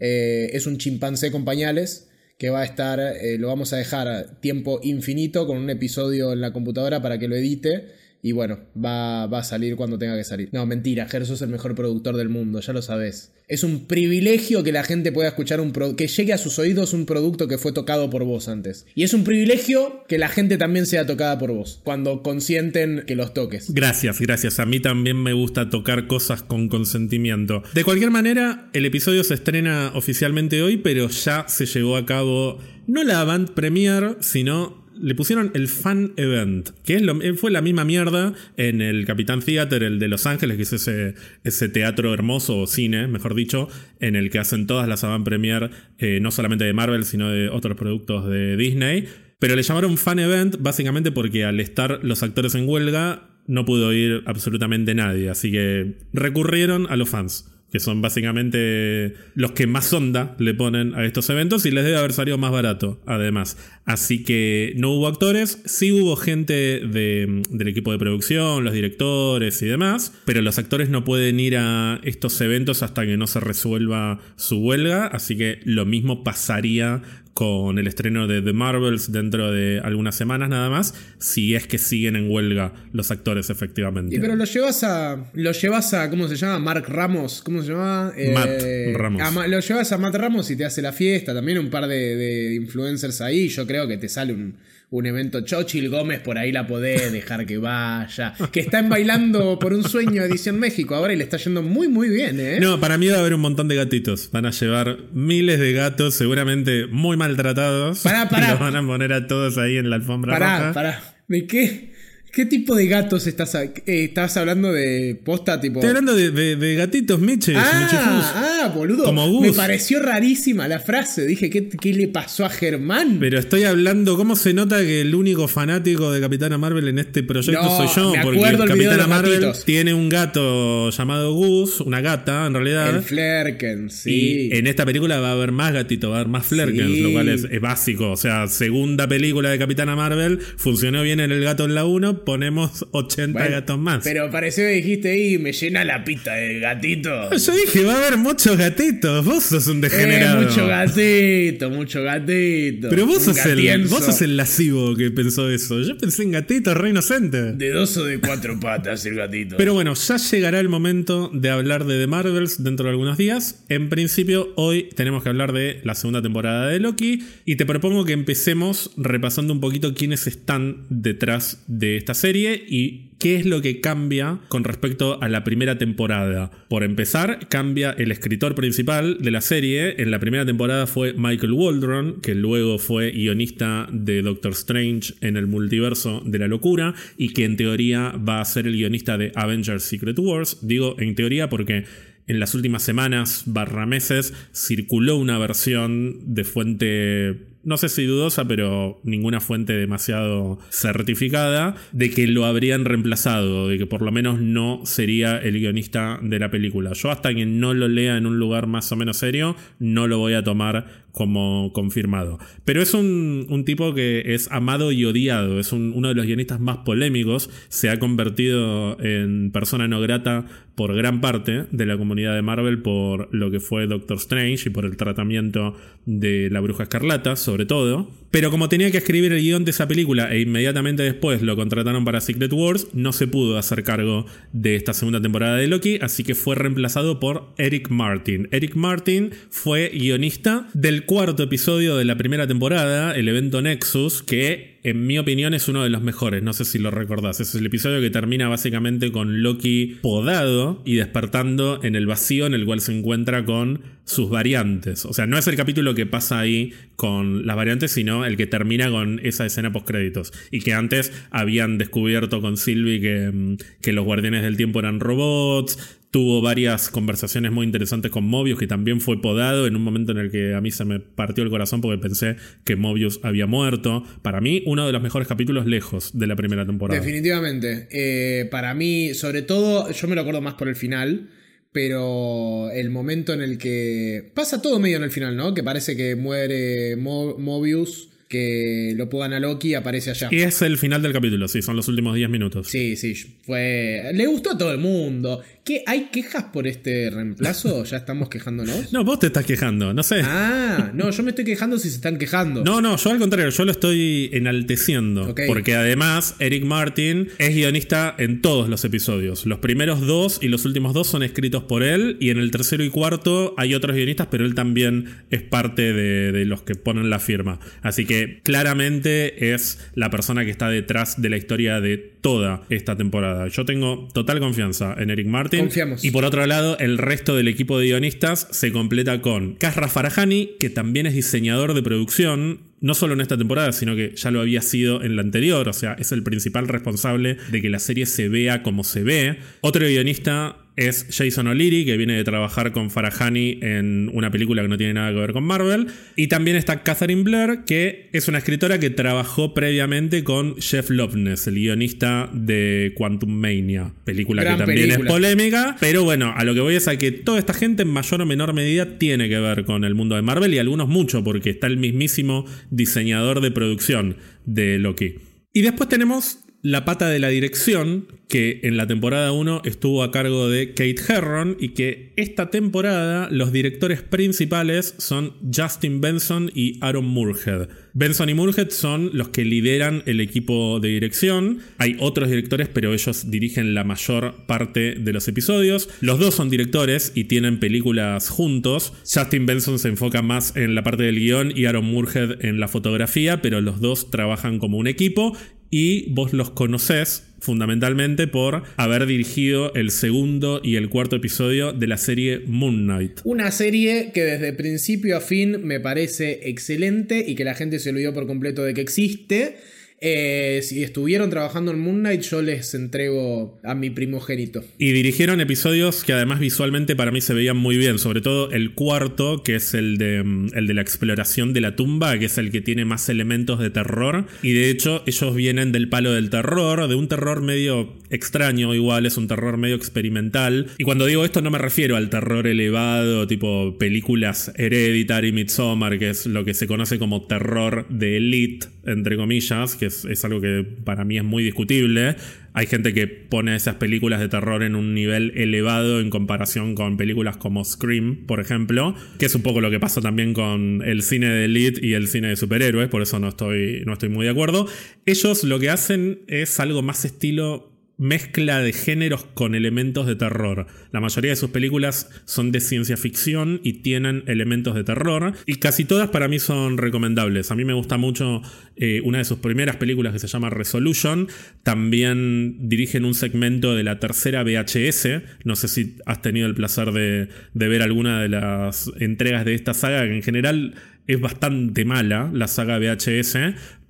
[0.00, 3.00] Eh, es un chimpancé con pañales que va a estar,
[3.38, 7.34] lo vamos a dejar tiempo infinito con un episodio en la computadora para que lo
[7.34, 7.88] edite.
[8.20, 10.48] Y bueno, va, va a salir cuando tenga que salir.
[10.52, 13.32] No, mentira, Ger, sos el mejor productor del mundo, ya lo sabes.
[13.46, 16.92] Es un privilegio que la gente pueda escuchar un pro- que llegue a sus oídos
[16.92, 18.86] un producto que fue tocado por vos antes.
[18.94, 23.14] Y es un privilegio que la gente también sea tocada por vos, cuando consienten que
[23.14, 23.72] los toques.
[23.72, 24.58] Gracias, gracias.
[24.58, 27.62] A mí también me gusta tocar cosas con consentimiento.
[27.72, 32.58] De cualquier manera, el episodio se estrena oficialmente hoy, pero ya se llevó a cabo
[32.86, 37.60] no la avant premiere, sino le pusieron el fan event, que es lo- fue la
[37.62, 42.12] misma mierda en el Capitán Theater, el de Los Ángeles, que es ese, ese teatro
[42.14, 43.68] hermoso, o cine, mejor dicho,
[44.00, 47.48] en el que hacen todas las avant premiere, eh, no solamente de Marvel, sino de
[47.48, 49.06] otros productos de Disney.
[49.38, 53.92] Pero le llamaron fan event básicamente porque al estar los actores en huelga no pudo
[53.92, 59.92] ir absolutamente nadie, así que recurrieron a los fans que son básicamente los que más
[59.92, 63.56] onda le ponen a estos eventos y les debe haber salido más barato, además.
[63.84, 69.60] Así que no hubo actores, sí hubo gente de- del equipo de producción, los directores
[69.62, 73.40] y demás, pero los actores no pueden ir a estos eventos hasta que no se
[73.40, 77.02] resuelva su huelga, así que lo mismo pasaría
[77.38, 81.78] con el estreno de The Marvels dentro de algunas semanas nada más, si es que
[81.78, 84.16] siguen en huelga los actores efectivamente.
[84.16, 85.30] Y pero lo llevas a.
[85.34, 86.10] Lo llevas a.
[86.10, 86.58] ¿Cómo se llama?
[86.58, 87.40] Mark Ramos.
[87.42, 88.12] ¿Cómo se llama?
[88.16, 89.22] Eh, Matt Ramos.
[89.22, 91.32] a lo llevas a Matt Ramos y te hace la fiesta.
[91.32, 93.46] También un par de, de influencers ahí.
[93.46, 94.56] Yo creo que te sale un,
[94.90, 95.42] un evento.
[95.42, 98.34] Chochil Gómez por ahí la podés dejar que vaya.
[98.52, 101.88] Que está en bailando por un sueño Edición México ahora y le está yendo muy,
[101.88, 102.58] muy bien, ¿eh?
[102.60, 104.30] No, para mí va a haber un montón de gatitos.
[104.32, 108.00] Van a llevar miles de gatos, seguramente muy maltratados.
[108.00, 108.46] Pará, pará.
[108.46, 110.72] Y los van a poner a todos ahí en la alfombra Pará, roja.
[110.72, 111.14] pará.
[111.28, 111.87] ¿De qué?
[112.32, 115.80] ¿Qué tipo de gatos estás, eh, estás hablando de posta tipo?
[115.80, 117.56] Estoy hablando de, gatitos Miches.
[117.56, 119.04] Ah, ah, boludo.
[119.04, 121.26] Como Me pareció rarísima la frase.
[121.26, 123.16] Dije, ¿qué, ¿qué, le pasó a Germán?
[123.18, 127.22] Pero estoy hablando, ¿cómo se nota que el único fanático de Capitana Marvel en este
[127.22, 128.12] proyecto soy yo?
[128.22, 132.96] porque Capitana Marvel tiene un gato llamado Gus, una gata en realidad.
[132.96, 134.50] El Flerken, sí.
[134.52, 137.12] Y en esta película va a haber más gatitos, va a haber más Flerkens, lo
[137.12, 138.10] cual es, es básico.
[138.10, 142.17] O sea, segunda película de Capitana Marvel, funcionó bien en el gato en la 1
[142.24, 144.04] ponemos 80 gatos más.
[144.04, 147.46] Pero pareció que dijiste, y me llena la pista de gatitos.
[147.46, 149.24] yo dije, va a haber muchos gatitos.
[149.24, 150.42] Vos sos un degenerado.
[150.42, 152.88] Eh, mucho gatito, mucho gatito.
[152.90, 155.80] Pero vos sos, el, vos sos el lascivo que pensó eso.
[155.82, 157.52] Yo pensé en gatito, re inocente.
[157.52, 159.56] De dos o de cuatro patas el gatito.
[159.56, 163.64] Pero bueno, ya llegará el momento de hablar de The Marvels dentro de algunos días.
[163.68, 167.24] En principio, hoy tenemos que hablar de la segunda temporada de Loki.
[167.44, 173.08] Y te propongo que empecemos repasando un poquito quiénes están detrás de esta serie y
[173.18, 176.50] qué es lo que cambia con respecto a la primera temporada.
[176.68, 180.00] Por empezar, cambia el escritor principal de la serie.
[180.00, 185.36] En la primera temporada fue Michael Waldron, que luego fue guionista de Doctor Strange en
[185.36, 189.32] el multiverso de la locura y que en teoría va a ser el guionista de
[189.34, 190.58] Avengers Secret Wars.
[190.62, 191.84] Digo en teoría porque
[192.28, 198.46] en las últimas semanas barra meses circuló una versión de fuente no sé si dudosa,
[198.46, 204.40] pero ninguna fuente demasiado certificada, de que lo habrían reemplazado, de que por lo menos
[204.40, 206.92] no sería el guionista de la película.
[206.92, 210.18] Yo hasta que no lo lea en un lugar más o menos serio, no lo
[210.18, 212.38] voy a tomar como confirmado.
[212.64, 216.78] Pero es un, tipo que es amado y odiado, es uno de los guionistas más
[216.78, 222.42] polémicos, se ha convertido en persona no grata por gran parte de la comunidad de
[222.42, 225.74] Marvel por lo que fue Doctor Strange y por el tratamiento
[226.06, 228.08] de la bruja escarlata, sobre todo.
[228.30, 232.04] Pero como tenía que escribir el guion de esa película e inmediatamente después lo contrataron
[232.04, 236.22] para Secret Wars, no se pudo hacer cargo de esta segunda temporada de Loki, así
[236.22, 238.46] que fue reemplazado por Eric Martin.
[238.52, 244.78] Eric Martin fue guionista del cuarto episodio de la primera temporada, el evento Nexus, que
[244.82, 247.40] en mi opinión es uno de los mejores, no sé si lo recordás.
[247.40, 252.52] Es el episodio que termina básicamente con Loki podado y despertando en el vacío en
[252.52, 255.06] el cual se encuentra con sus variantes.
[255.06, 258.46] O sea, no es el capítulo que pasa ahí con las variantes, sino el que
[258.46, 260.32] termina con esa escena post créditos.
[260.50, 265.00] Y que antes habían descubierto con Sylvie que, mm, que los guardianes del tiempo eran
[265.00, 270.12] robots, Tuvo varias conversaciones muy interesantes con Mobius, que también fue podado en un momento
[270.12, 273.46] en el que a mí se me partió el corazón porque pensé que Mobius había
[273.46, 274.04] muerto.
[274.22, 276.98] Para mí, uno de los mejores capítulos lejos de la primera temporada.
[276.98, 277.88] Definitivamente.
[277.90, 281.28] Eh, para mí, sobre todo, yo me lo acuerdo más por el final.
[281.70, 284.32] Pero el momento en el que.
[284.34, 285.52] Pasa todo medio en el final, ¿no?
[285.52, 290.28] Que parece que muere Mobius que lo pongan a Loki aparece allá.
[290.30, 292.68] Y es el final del capítulo, sí, son los últimos 10 minutos.
[292.68, 294.10] Sí, sí, fue...
[294.12, 295.42] Le gustó a todo el mundo.
[295.68, 297.84] ¿Qué, ¿Hay quejas por este reemplazo?
[297.84, 298.90] ¿Ya estamos quejándonos?
[298.90, 300.22] No, vos te estás quejando, no sé.
[300.24, 302.64] Ah, no, yo me estoy quejando si se están quejando.
[302.64, 305.34] No, no, yo al contrario, yo lo estoy enalteciendo.
[305.46, 309.44] Porque además, Eric Martin es guionista en todos los episodios.
[309.44, 312.16] Los primeros dos y los últimos dos son escritos por él.
[312.18, 316.32] Y en el tercero y cuarto hay otros guionistas, pero él también es parte de,
[316.32, 317.60] de los que ponen la firma.
[317.82, 322.96] Así que claramente es la persona que está detrás de la historia de toda esta
[322.96, 323.48] temporada.
[323.48, 325.57] Yo tengo total confianza en Eric Martin.
[326.02, 330.50] Y por otro lado, el resto del equipo de guionistas se completa con Kasra Farahani,
[330.58, 334.40] que también es diseñador de producción, no solo en esta temporada, sino que ya lo
[334.40, 338.06] había sido en la anterior, o sea, es el principal responsable de que la serie
[338.06, 339.38] se vea como se ve.
[339.60, 344.68] Otro guionista es Jason O'Leary, que viene de trabajar con Farahani en una película que
[344.68, 345.88] no tiene nada que ver con Marvel.
[346.14, 351.48] Y también está Catherine Blair, que es una escritora que trabajó previamente con Jeff Loveness,
[351.48, 355.76] el guionista de Quantum Mania, película que también es polémica.
[355.80, 358.26] Pero bueno, a lo que voy es a que toda esta gente en mayor o
[358.26, 361.66] menor medida tiene que ver con el mundo de Marvel y algunos mucho, porque está
[361.66, 365.16] el mismísimo diseñador de producción de Loki.
[365.52, 370.10] Y después tenemos la pata de la dirección, que en la temporada 1 estuvo a
[370.10, 376.78] cargo de Kate Herron y que esta temporada los directores principales son Justin Benson y
[376.82, 377.68] Aaron Moorhead.
[377.94, 381.60] Benson y Moorhead son los que lideran el equipo de dirección.
[381.78, 385.88] Hay otros directores, pero ellos dirigen la mayor parte de los episodios.
[386.00, 388.92] Los dos son directores y tienen películas juntos.
[389.10, 392.68] Justin Benson se enfoca más en la parte del guion y Aaron Moorhead en la
[392.68, 395.36] fotografía, pero los dos trabajan como un equipo
[395.70, 401.86] y vos los conocés fundamentalmente por haber dirigido el segundo y el cuarto episodio de
[401.86, 403.20] la serie Moon Knight.
[403.24, 407.90] Una serie que desde principio a fin me parece excelente y que la gente se
[407.90, 409.56] olvidó por completo de que existe.
[410.00, 414.64] Eh, si estuvieron trabajando en Moon Knight, yo les entrego a mi primogénito.
[414.78, 418.74] Y dirigieron episodios que además visualmente para mí se veían muy bien, sobre todo el
[418.74, 422.38] cuarto, que es el de, mm, el de la exploración de la tumba, que es
[422.38, 424.26] el que tiene más elementos de terror.
[424.42, 429.06] Y de hecho ellos vienen del palo del terror, de un terror medio extraño igual,
[429.06, 430.68] es un terror medio experimental.
[430.78, 436.10] Y cuando digo esto no me refiero al terror elevado, tipo películas Hereditary, Midsommar, que
[436.10, 440.64] es lo que se conoce como terror de elite, entre comillas, que es, algo que
[440.84, 442.16] para mí es muy discutible.
[442.54, 446.96] Hay gente que pone esas películas de terror en un nivel elevado en comparación con
[446.96, 451.02] películas como Scream, por ejemplo, que es un poco lo que pasa también con el
[451.02, 454.24] cine de elite y el cine de superhéroes, por eso no estoy, no estoy muy
[454.24, 454.66] de acuerdo.
[455.06, 457.67] Ellos lo que hacen es algo más estilo
[457.98, 460.66] mezcla de géneros con elementos de terror.
[460.92, 465.34] La mayoría de sus películas son de ciencia ficción y tienen elementos de terror.
[465.46, 467.50] Y casi todas para mí son recomendables.
[467.50, 468.40] A mí me gusta mucho
[468.76, 471.28] eh, una de sus primeras películas que se llama Resolution.
[471.64, 475.22] También dirigen un segmento de la tercera VHS.
[475.44, 479.54] No sé si has tenido el placer de, de ver alguna de las entregas de
[479.54, 480.74] esta saga, que en general
[481.08, 483.38] es bastante mala, la saga VHS,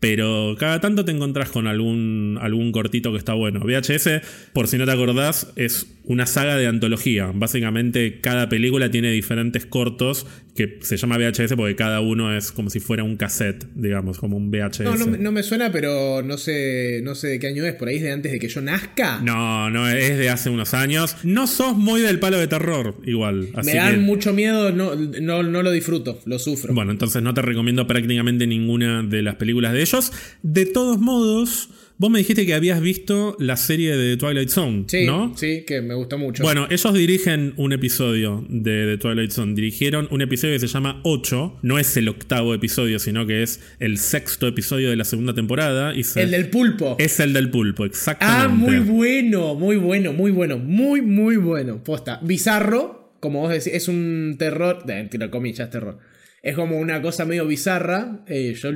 [0.00, 3.60] pero cada tanto te encontrás con algún, algún cortito que está bueno.
[3.60, 7.30] VHS, por si no te acordás, es una saga de antología.
[7.34, 12.68] Básicamente cada película tiene diferentes cortos que se llama VHS porque cada uno es como
[12.68, 14.80] si fuera un cassette, digamos, como un VHS.
[14.80, 17.74] No, no, me suena, pero no sé, no sé de qué año es.
[17.74, 19.20] ¿Por ahí es de antes de que yo nazca?
[19.22, 21.16] No, no, es de hace unos años.
[21.22, 23.48] No sos muy del palo de terror, igual.
[23.64, 26.74] me dan mucho miedo, no, no, no lo disfruto, lo sufro.
[26.74, 30.12] Bueno, entonces no te recomiendo prácticamente ninguna de las películas de ellos.
[30.42, 31.70] De todos modos...
[32.00, 35.36] Vos me dijiste que habías visto la serie de Twilight Zone, sí, ¿no?
[35.36, 36.44] Sí, que me gustó mucho.
[36.44, 39.54] Bueno, ellos dirigen un episodio de The Twilight Zone.
[39.54, 41.58] Dirigieron un episodio que se llama 8.
[41.62, 45.92] No es el octavo episodio, sino que es el sexto episodio de la segunda temporada.
[45.92, 46.94] Y el del pulpo.
[47.00, 48.44] Es el del pulpo, exactamente.
[48.44, 50.56] Ah, muy bueno, muy bueno, muy bueno.
[50.56, 51.82] Muy, muy bueno.
[51.82, 52.20] Posta.
[52.22, 54.84] Bizarro, como vos decís, es un terror.
[54.86, 55.98] Entre comillas, terror.
[56.44, 58.20] Es como una cosa medio bizarra.
[58.28, 58.70] Eh, yo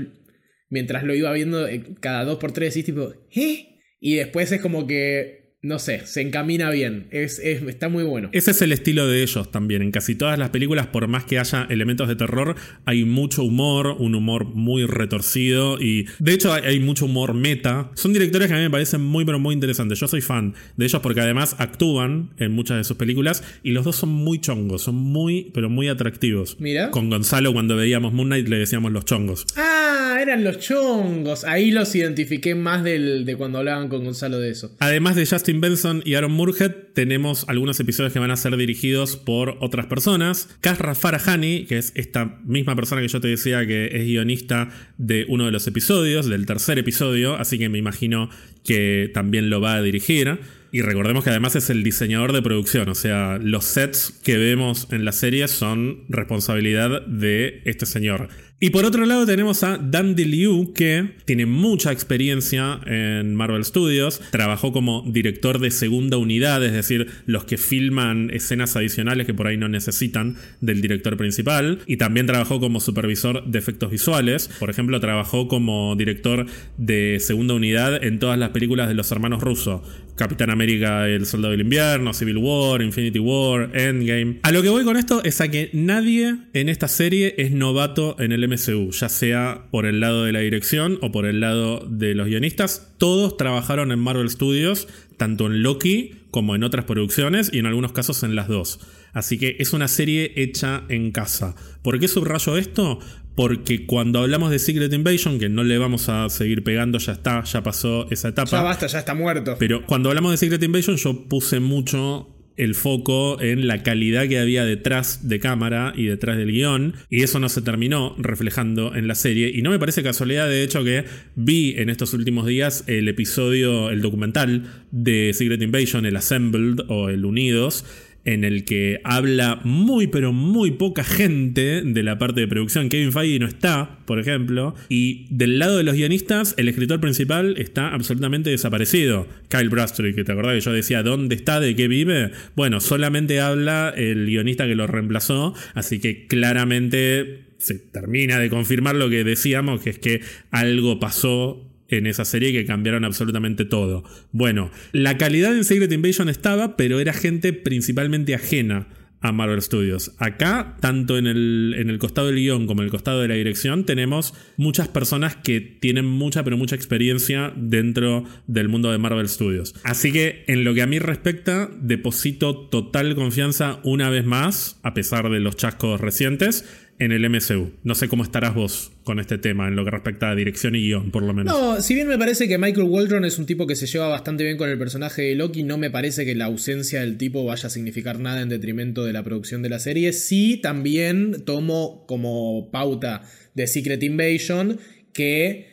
[0.72, 3.78] mientras lo iba viendo eh, cada dos por tres, decís tipo, ¿eh?
[4.00, 7.06] Y después es como que no sé, se encamina bien.
[7.12, 8.30] Es, está muy bueno.
[8.32, 9.80] Ese es el estilo de ellos también.
[9.80, 13.94] En casi todas las películas, por más que haya elementos de terror, hay mucho humor,
[14.00, 17.92] un humor muy retorcido y de hecho hay, mucho humor meta.
[17.94, 20.00] Son directores que a mí me parecen muy pero muy interesantes.
[20.00, 23.84] Yo soy fan de ellos porque además actúan en muchas de sus películas y los
[23.84, 26.56] dos son muy chongos, son muy pero muy atractivos.
[26.58, 26.90] Mira.
[26.90, 29.46] Con Gonzalo cuando veíamos Moon Knight le decíamos los chongos.
[29.56, 31.44] Ah, eran los chongos.
[31.44, 34.74] Ahí los identifiqué más del, de cuando hablaban con Gonzalo de eso.
[34.80, 39.16] Además de Justin Benson y Aaron Murhead tenemos algunos episodios que van a ser dirigidos
[39.16, 40.48] por otras personas.
[40.60, 45.26] Kasra Farahani, que es esta misma persona que yo te decía que es guionista de
[45.28, 48.30] uno de los episodios, del tercer episodio, así que me imagino
[48.64, 50.38] que también lo va a dirigir.
[50.74, 54.88] Y recordemos que además es el diseñador de producción, o sea, los sets que vemos
[54.90, 58.28] en la serie son responsabilidad de este señor.
[58.64, 64.20] Y por otro lado tenemos a Dan Liu, que tiene mucha experiencia en Marvel Studios,
[64.30, 69.48] trabajó como director de segunda unidad, es decir, los que filman escenas adicionales que por
[69.48, 74.70] ahí no necesitan del director principal, y también trabajó como supervisor de efectos visuales, por
[74.70, 76.46] ejemplo, trabajó como director
[76.78, 79.80] de segunda unidad en todas las películas de los hermanos rusos,
[80.14, 84.38] Capitán América, El Soldado del Invierno, Civil War, Infinity War, Endgame.
[84.42, 88.14] A lo que voy con esto es a que nadie en esta serie es novato
[88.20, 91.86] en el MCU, ya sea por el lado de la dirección o por el lado
[91.88, 92.92] de los guionistas.
[92.98, 97.92] Todos trabajaron en Marvel Studios, tanto en Loki como en otras producciones y en algunos
[97.92, 98.80] casos en las dos.
[99.12, 101.54] Así que es una serie hecha en casa.
[101.82, 102.98] ¿Por qué subrayo esto?
[103.34, 107.42] Porque cuando hablamos de Secret Invasion, que no le vamos a seguir pegando, ya está,
[107.44, 108.50] ya pasó esa etapa.
[108.50, 109.56] Ya basta, ya está muerto.
[109.58, 114.38] Pero cuando hablamos de Secret Invasion, yo puse mucho el foco en la calidad que
[114.38, 119.08] había detrás de cámara y detrás del guion, y eso no se terminó reflejando en
[119.08, 119.50] la serie.
[119.54, 123.90] Y no me parece casualidad, de hecho, que vi en estos últimos días el episodio,
[123.90, 127.84] el documental de Secret Invasion, el Assembled o el Unidos
[128.24, 132.88] en el que habla muy pero muy poca gente de la parte de producción.
[132.88, 137.56] Kevin Feige no está, por ejemplo, y del lado de los guionistas, el escritor principal
[137.58, 139.26] está absolutamente desaparecido.
[139.48, 141.60] Kyle Brastry, que te acordás que yo decía, ¿dónde está?
[141.60, 142.30] ¿De qué vive?
[142.54, 148.96] Bueno, solamente habla el guionista que lo reemplazó, así que claramente se termina de confirmar
[148.96, 154.04] lo que decíamos, que es que algo pasó en esa serie que cambiaron absolutamente todo.
[154.32, 158.88] Bueno, la calidad en Secret Invasion estaba, pero era gente principalmente ajena
[159.22, 160.12] a Marvel Studios.
[160.18, 163.34] Acá, tanto en el, en el costado del guion como en el costado de la
[163.34, 169.28] dirección, tenemos muchas personas que tienen mucha, pero mucha experiencia dentro del mundo de Marvel
[169.28, 169.74] Studios.
[169.84, 174.92] Así que, en lo que a mí respecta, deposito total confianza una vez más, a
[174.92, 176.64] pesar de los chascos recientes,
[177.04, 177.72] en el MCU.
[177.82, 180.82] No sé cómo estarás vos con este tema en lo que respecta a dirección y
[180.82, 181.52] guion, por lo menos.
[181.52, 184.44] No, si bien me parece que Michael Waldron es un tipo que se lleva bastante
[184.44, 187.66] bien con el personaje de Loki, no me parece que la ausencia del tipo vaya
[187.66, 190.12] a significar nada en detrimento de la producción de la serie.
[190.12, 193.22] Sí, también tomo como pauta
[193.54, 194.78] de Secret Invasion
[195.12, 195.71] que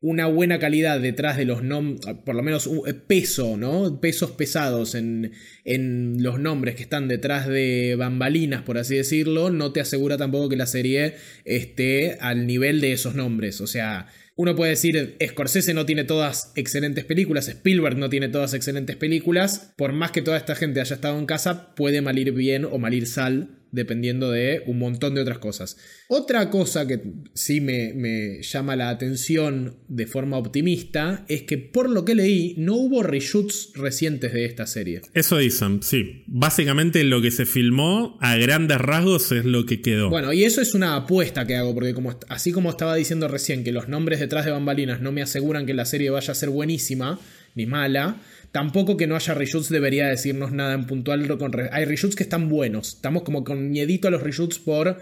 [0.00, 4.00] una buena calidad detrás de los nombres, por lo menos un peso, ¿no?
[4.00, 5.32] Pesos pesados en,
[5.64, 10.48] en, los nombres que están detrás de bambalinas, por así decirlo, no te asegura tampoco
[10.48, 13.60] que la serie esté al nivel de esos nombres.
[13.60, 14.06] O sea,
[14.36, 19.72] uno puede decir, Scorsese no tiene todas excelentes películas, Spielberg no tiene todas excelentes películas,
[19.76, 23.08] por más que toda esta gente haya estado en casa, puede malir bien o malir
[23.08, 25.76] sal dependiendo de un montón de otras cosas.
[26.08, 27.00] Otra cosa que
[27.34, 32.74] sí me, llama la atención de forma optimista es que por lo que leí no
[32.74, 35.02] hubo reshoots recientes de esta serie.
[35.14, 36.24] Eso dicen, sí.
[36.26, 40.10] Básicamente lo que se filmó a grandes rasgos es lo que quedó.
[40.10, 43.64] Bueno, y eso es una apuesta que hago, porque como, así como estaba diciendo recién
[43.64, 46.50] que los nombres detrás de bambalinas no me aseguran que la serie vaya a ser
[46.50, 47.20] buenísima
[47.54, 48.16] ni mala,
[48.52, 51.26] Tampoco que no haya reshoots debería decirnos nada en puntual.
[51.38, 52.94] Con Hay reshoots que están buenos.
[52.94, 54.98] Estamos como con miedito a los reshoots por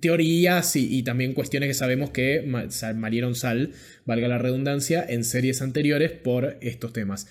[0.00, 2.44] teorías y, también cuestiones que sabemos que
[2.94, 3.72] marieron sal,
[4.06, 7.26] valga la redundancia, en series anteriores por estos temas.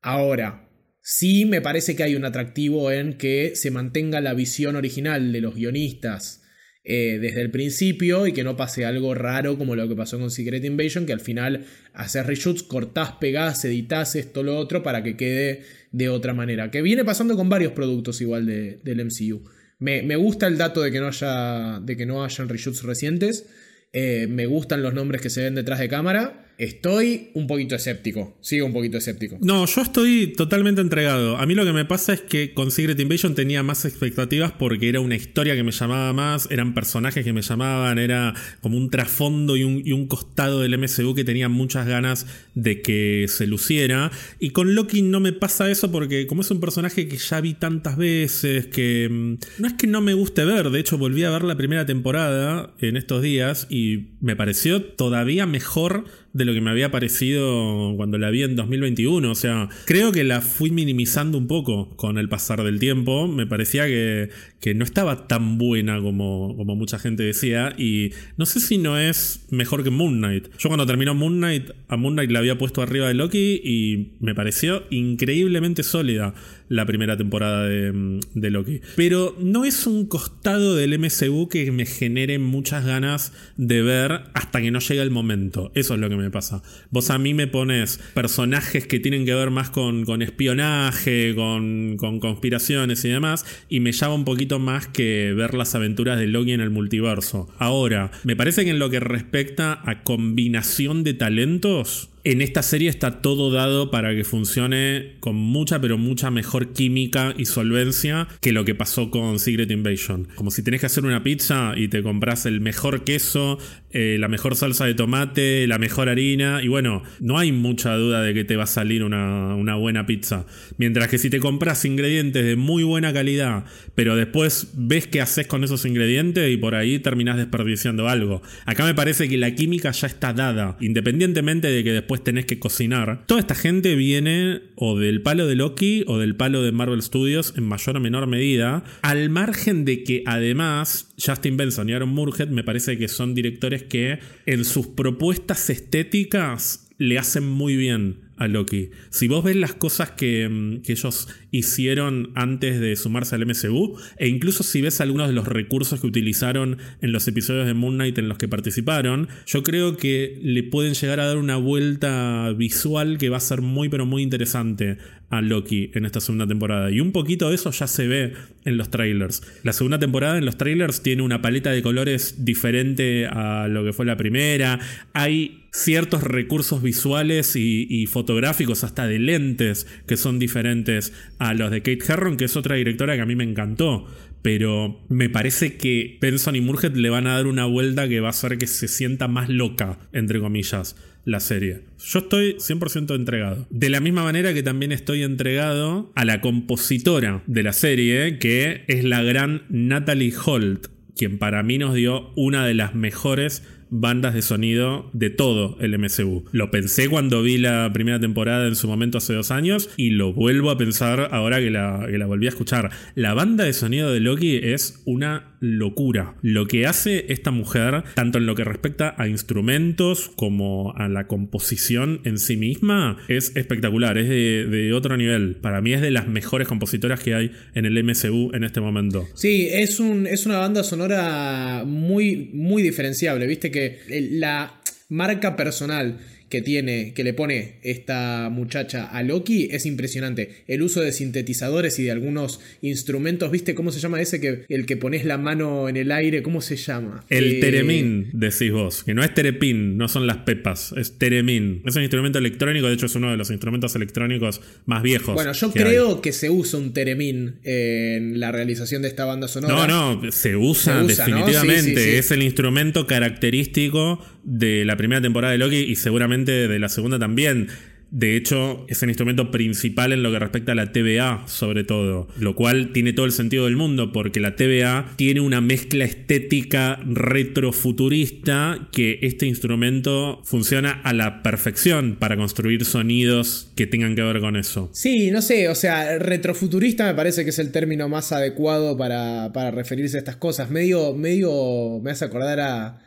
[0.00, 0.68] Ahora,
[1.00, 5.40] sí me parece que hay un atractivo en que se mantenga la visión original de
[5.40, 6.42] los guionistas
[6.88, 10.30] eh, desde el principio y que no pase algo raro como lo que pasó con
[10.30, 15.16] Secret Invasion, que al final haces reshoots, cortás, pegás, editas esto, lo otro, para que
[15.16, 16.70] quede de otra manera.
[16.70, 19.42] Que viene pasando con varios productos igual del MCU.
[19.80, 23.48] Me, me, gusta el dato de que no, haya, de que no hayan reshoots recientes.
[23.92, 26.45] Eh, me gustan los nombres que se ven detrás de cámara.
[26.58, 28.34] Estoy un poquito escéptico.
[28.40, 29.36] Sigo un poquito escéptico.
[29.42, 31.36] No, yo estoy totalmente entregado.
[31.36, 34.88] A mí lo que me pasa es que con Secret Invasion tenía más expectativas porque
[34.88, 38.88] era una historia que me llamaba más, eran personajes que me llamaban, era como un
[38.88, 44.10] trasfondo y un, costado del MCU que tenía muchas ganas de que se luciera.
[44.40, 47.54] Y con Loki no me pasa eso porque como es un personaje que ya vi
[47.54, 51.30] tantas veces, que mm, no es que no me guste ver, de hecho volví a
[51.30, 56.04] ver la primera temporada en estos días y me pareció todavía mejor
[56.36, 59.30] de lo que me había parecido cuando la vi en 2021.
[59.30, 63.26] O sea, creo que la fui minimizando un poco con el pasar del tiempo.
[63.26, 64.28] Me parecía que,
[64.60, 67.74] que no estaba tan buena como, como mucha gente decía.
[67.78, 70.48] Y no sé si no es mejor que Moon Knight.
[70.58, 74.12] Yo cuando terminó Moon Knight, a Moon Knight la había puesto arriba de Loki y
[74.20, 76.34] me pareció increíblemente sólida
[76.68, 78.80] la primera temporada de, Loki.
[78.96, 84.60] Pero no es un costado del MCU que me genere muchas ganas de ver hasta
[84.60, 85.72] que no llegue el momento.
[85.74, 86.62] Eso es lo que me pasa.
[86.90, 91.96] Vos a mí me pones personajes que tienen que ver más con, con espionaje, con,
[91.98, 96.26] con, conspiraciones y demás, y me llama un poquito más que ver las aventuras de
[96.26, 97.48] Loki en el multiverso.
[97.58, 102.88] Ahora, me parece que en lo que respecta a combinación de talentos, en esta serie
[102.88, 108.50] está todo dado para que funcione con mucha, pero mucha mejor química y solvencia que
[108.50, 110.26] lo que pasó con Secret Invasion.
[110.34, 113.58] Como si tenés que hacer una pizza y te compras el mejor queso,
[113.92, 118.20] eh, la mejor salsa de tomate, la mejor harina, y bueno, no hay mucha duda
[118.22, 120.46] de que te va a salir una, una buena pizza.
[120.78, 125.46] Mientras que si te compras ingredientes de muy buena calidad, pero después ves qué haces
[125.46, 128.42] con esos ingredientes y por ahí terminás desperdiciando algo.
[128.64, 132.58] Acá me parece que la química ya está dada, independientemente de que después tenés que
[132.58, 133.24] cocinar.
[133.26, 137.54] Toda esta gente viene o del palo de Loki o del palo de Marvel Studios
[137.56, 142.48] en mayor o menor medida, al margen de que además Justin Benson y Aaron Murhead
[142.48, 148.48] me parece que son directores que en sus propuestas estéticas le hacen muy bien a
[148.48, 148.90] Loki.
[149.10, 153.98] Si vos ves las cosas que, mm, que, ellos hicieron antes de sumarse al MCU,
[154.18, 157.94] e incluso si ves algunos de los recursos que utilizaron en los episodios de Moon
[157.94, 162.52] Knight en los que participaron, yo creo que le pueden llegar a dar una vuelta
[162.56, 164.98] visual que va a ser muy pero muy interesante
[165.30, 166.90] a Loki en esta segunda temporada.
[166.90, 168.32] Y un poquito de eso ya se ve
[168.64, 169.42] en los trailers.
[169.64, 173.92] La segunda temporada en los trailers tiene una paleta de colores diferente a lo que
[173.92, 174.78] fue la primera.
[175.12, 181.82] Hay ciertos recursos visuales y, fotográficos, hasta de lentes, que son diferentes a los de
[181.82, 184.06] Kate Herron, que es otra directora que a mí me encantó.
[184.42, 188.28] pero me parece que Benson y Murget le van a dar una vuelta que va
[188.28, 191.82] a hacer que se sienta más loca, entre comillas la serie.
[191.98, 193.66] Yo estoy 100% entregado.
[193.68, 198.84] De la misma manera que también estoy entregado a la compositora de la serie, que
[198.86, 204.34] es la gran Natalie Holt, quien para mí nos dio una de las mejores bandas
[204.34, 206.44] de sonido de todo el MCU.
[206.52, 210.32] Lo pensé cuando vi la primera temporada en su momento hace dos años y lo
[210.32, 212.90] vuelvo a pensar ahora que la, que la volví a escuchar.
[213.14, 216.36] La banda de sonido de Loki es una locura.
[216.42, 221.26] Lo que hace esta mujer, tanto en lo que respecta a instrumentos como a la
[221.26, 225.56] composición en sí misma, es espectacular, es de, otro nivel.
[225.56, 229.26] Para mí es de las mejores compositoras que hay en el MCU en este momento.
[229.34, 233.98] Sí, es, es una banda sonora muy, muy diferenciable, viste que
[234.30, 236.18] la marca personal
[236.48, 240.64] que tiene, que le pone esta muchacha a Loki es impresionante.
[240.68, 244.86] El uso de sintetizadores y de algunos instrumentos, ¿viste cómo se llama ese que el
[244.86, 246.42] que pones la mano en el aire?
[246.42, 247.24] ¿Cómo se llama?
[247.28, 251.82] El eh, teremín, decís vos, que no es terepín, no son las pepas, es teremín.
[251.84, 255.34] Es un instrumento electrónico, de hecho es uno de los instrumentos electrónicos más viejos.
[255.34, 259.86] Bueno, yo creo que se usa un teremín en la realización de esta banda sonora.
[259.86, 262.18] No, no, se usa, definitivamente.
[262.18, 267.18] Es el instrumento característico de la primera temporada de Loki y seguramente de la segunda
[267.18, 267.68] también.
[268.12, 272.28] De hecho, es el instrumento principal en lo que respecta a la TVA, sobre todo.
[272.38, 277.00] Lo cual tiene todo el sentido del mundo, porque la TVA tiene una mezcla estética
[277.04, 284.38] retrofuturista que este instrumento funciona a la perfección para construir sonidos que tengan que ver
[284.38, 284.88] con eso.
[284.92, 289.52] Sí, no sé, o sea, retrofuturista me parece que es el término más adecuado para,
[289.52, 290.70] para referirse a estas cosas.
[290.70, 293.05] Medio, medio me hace acordar a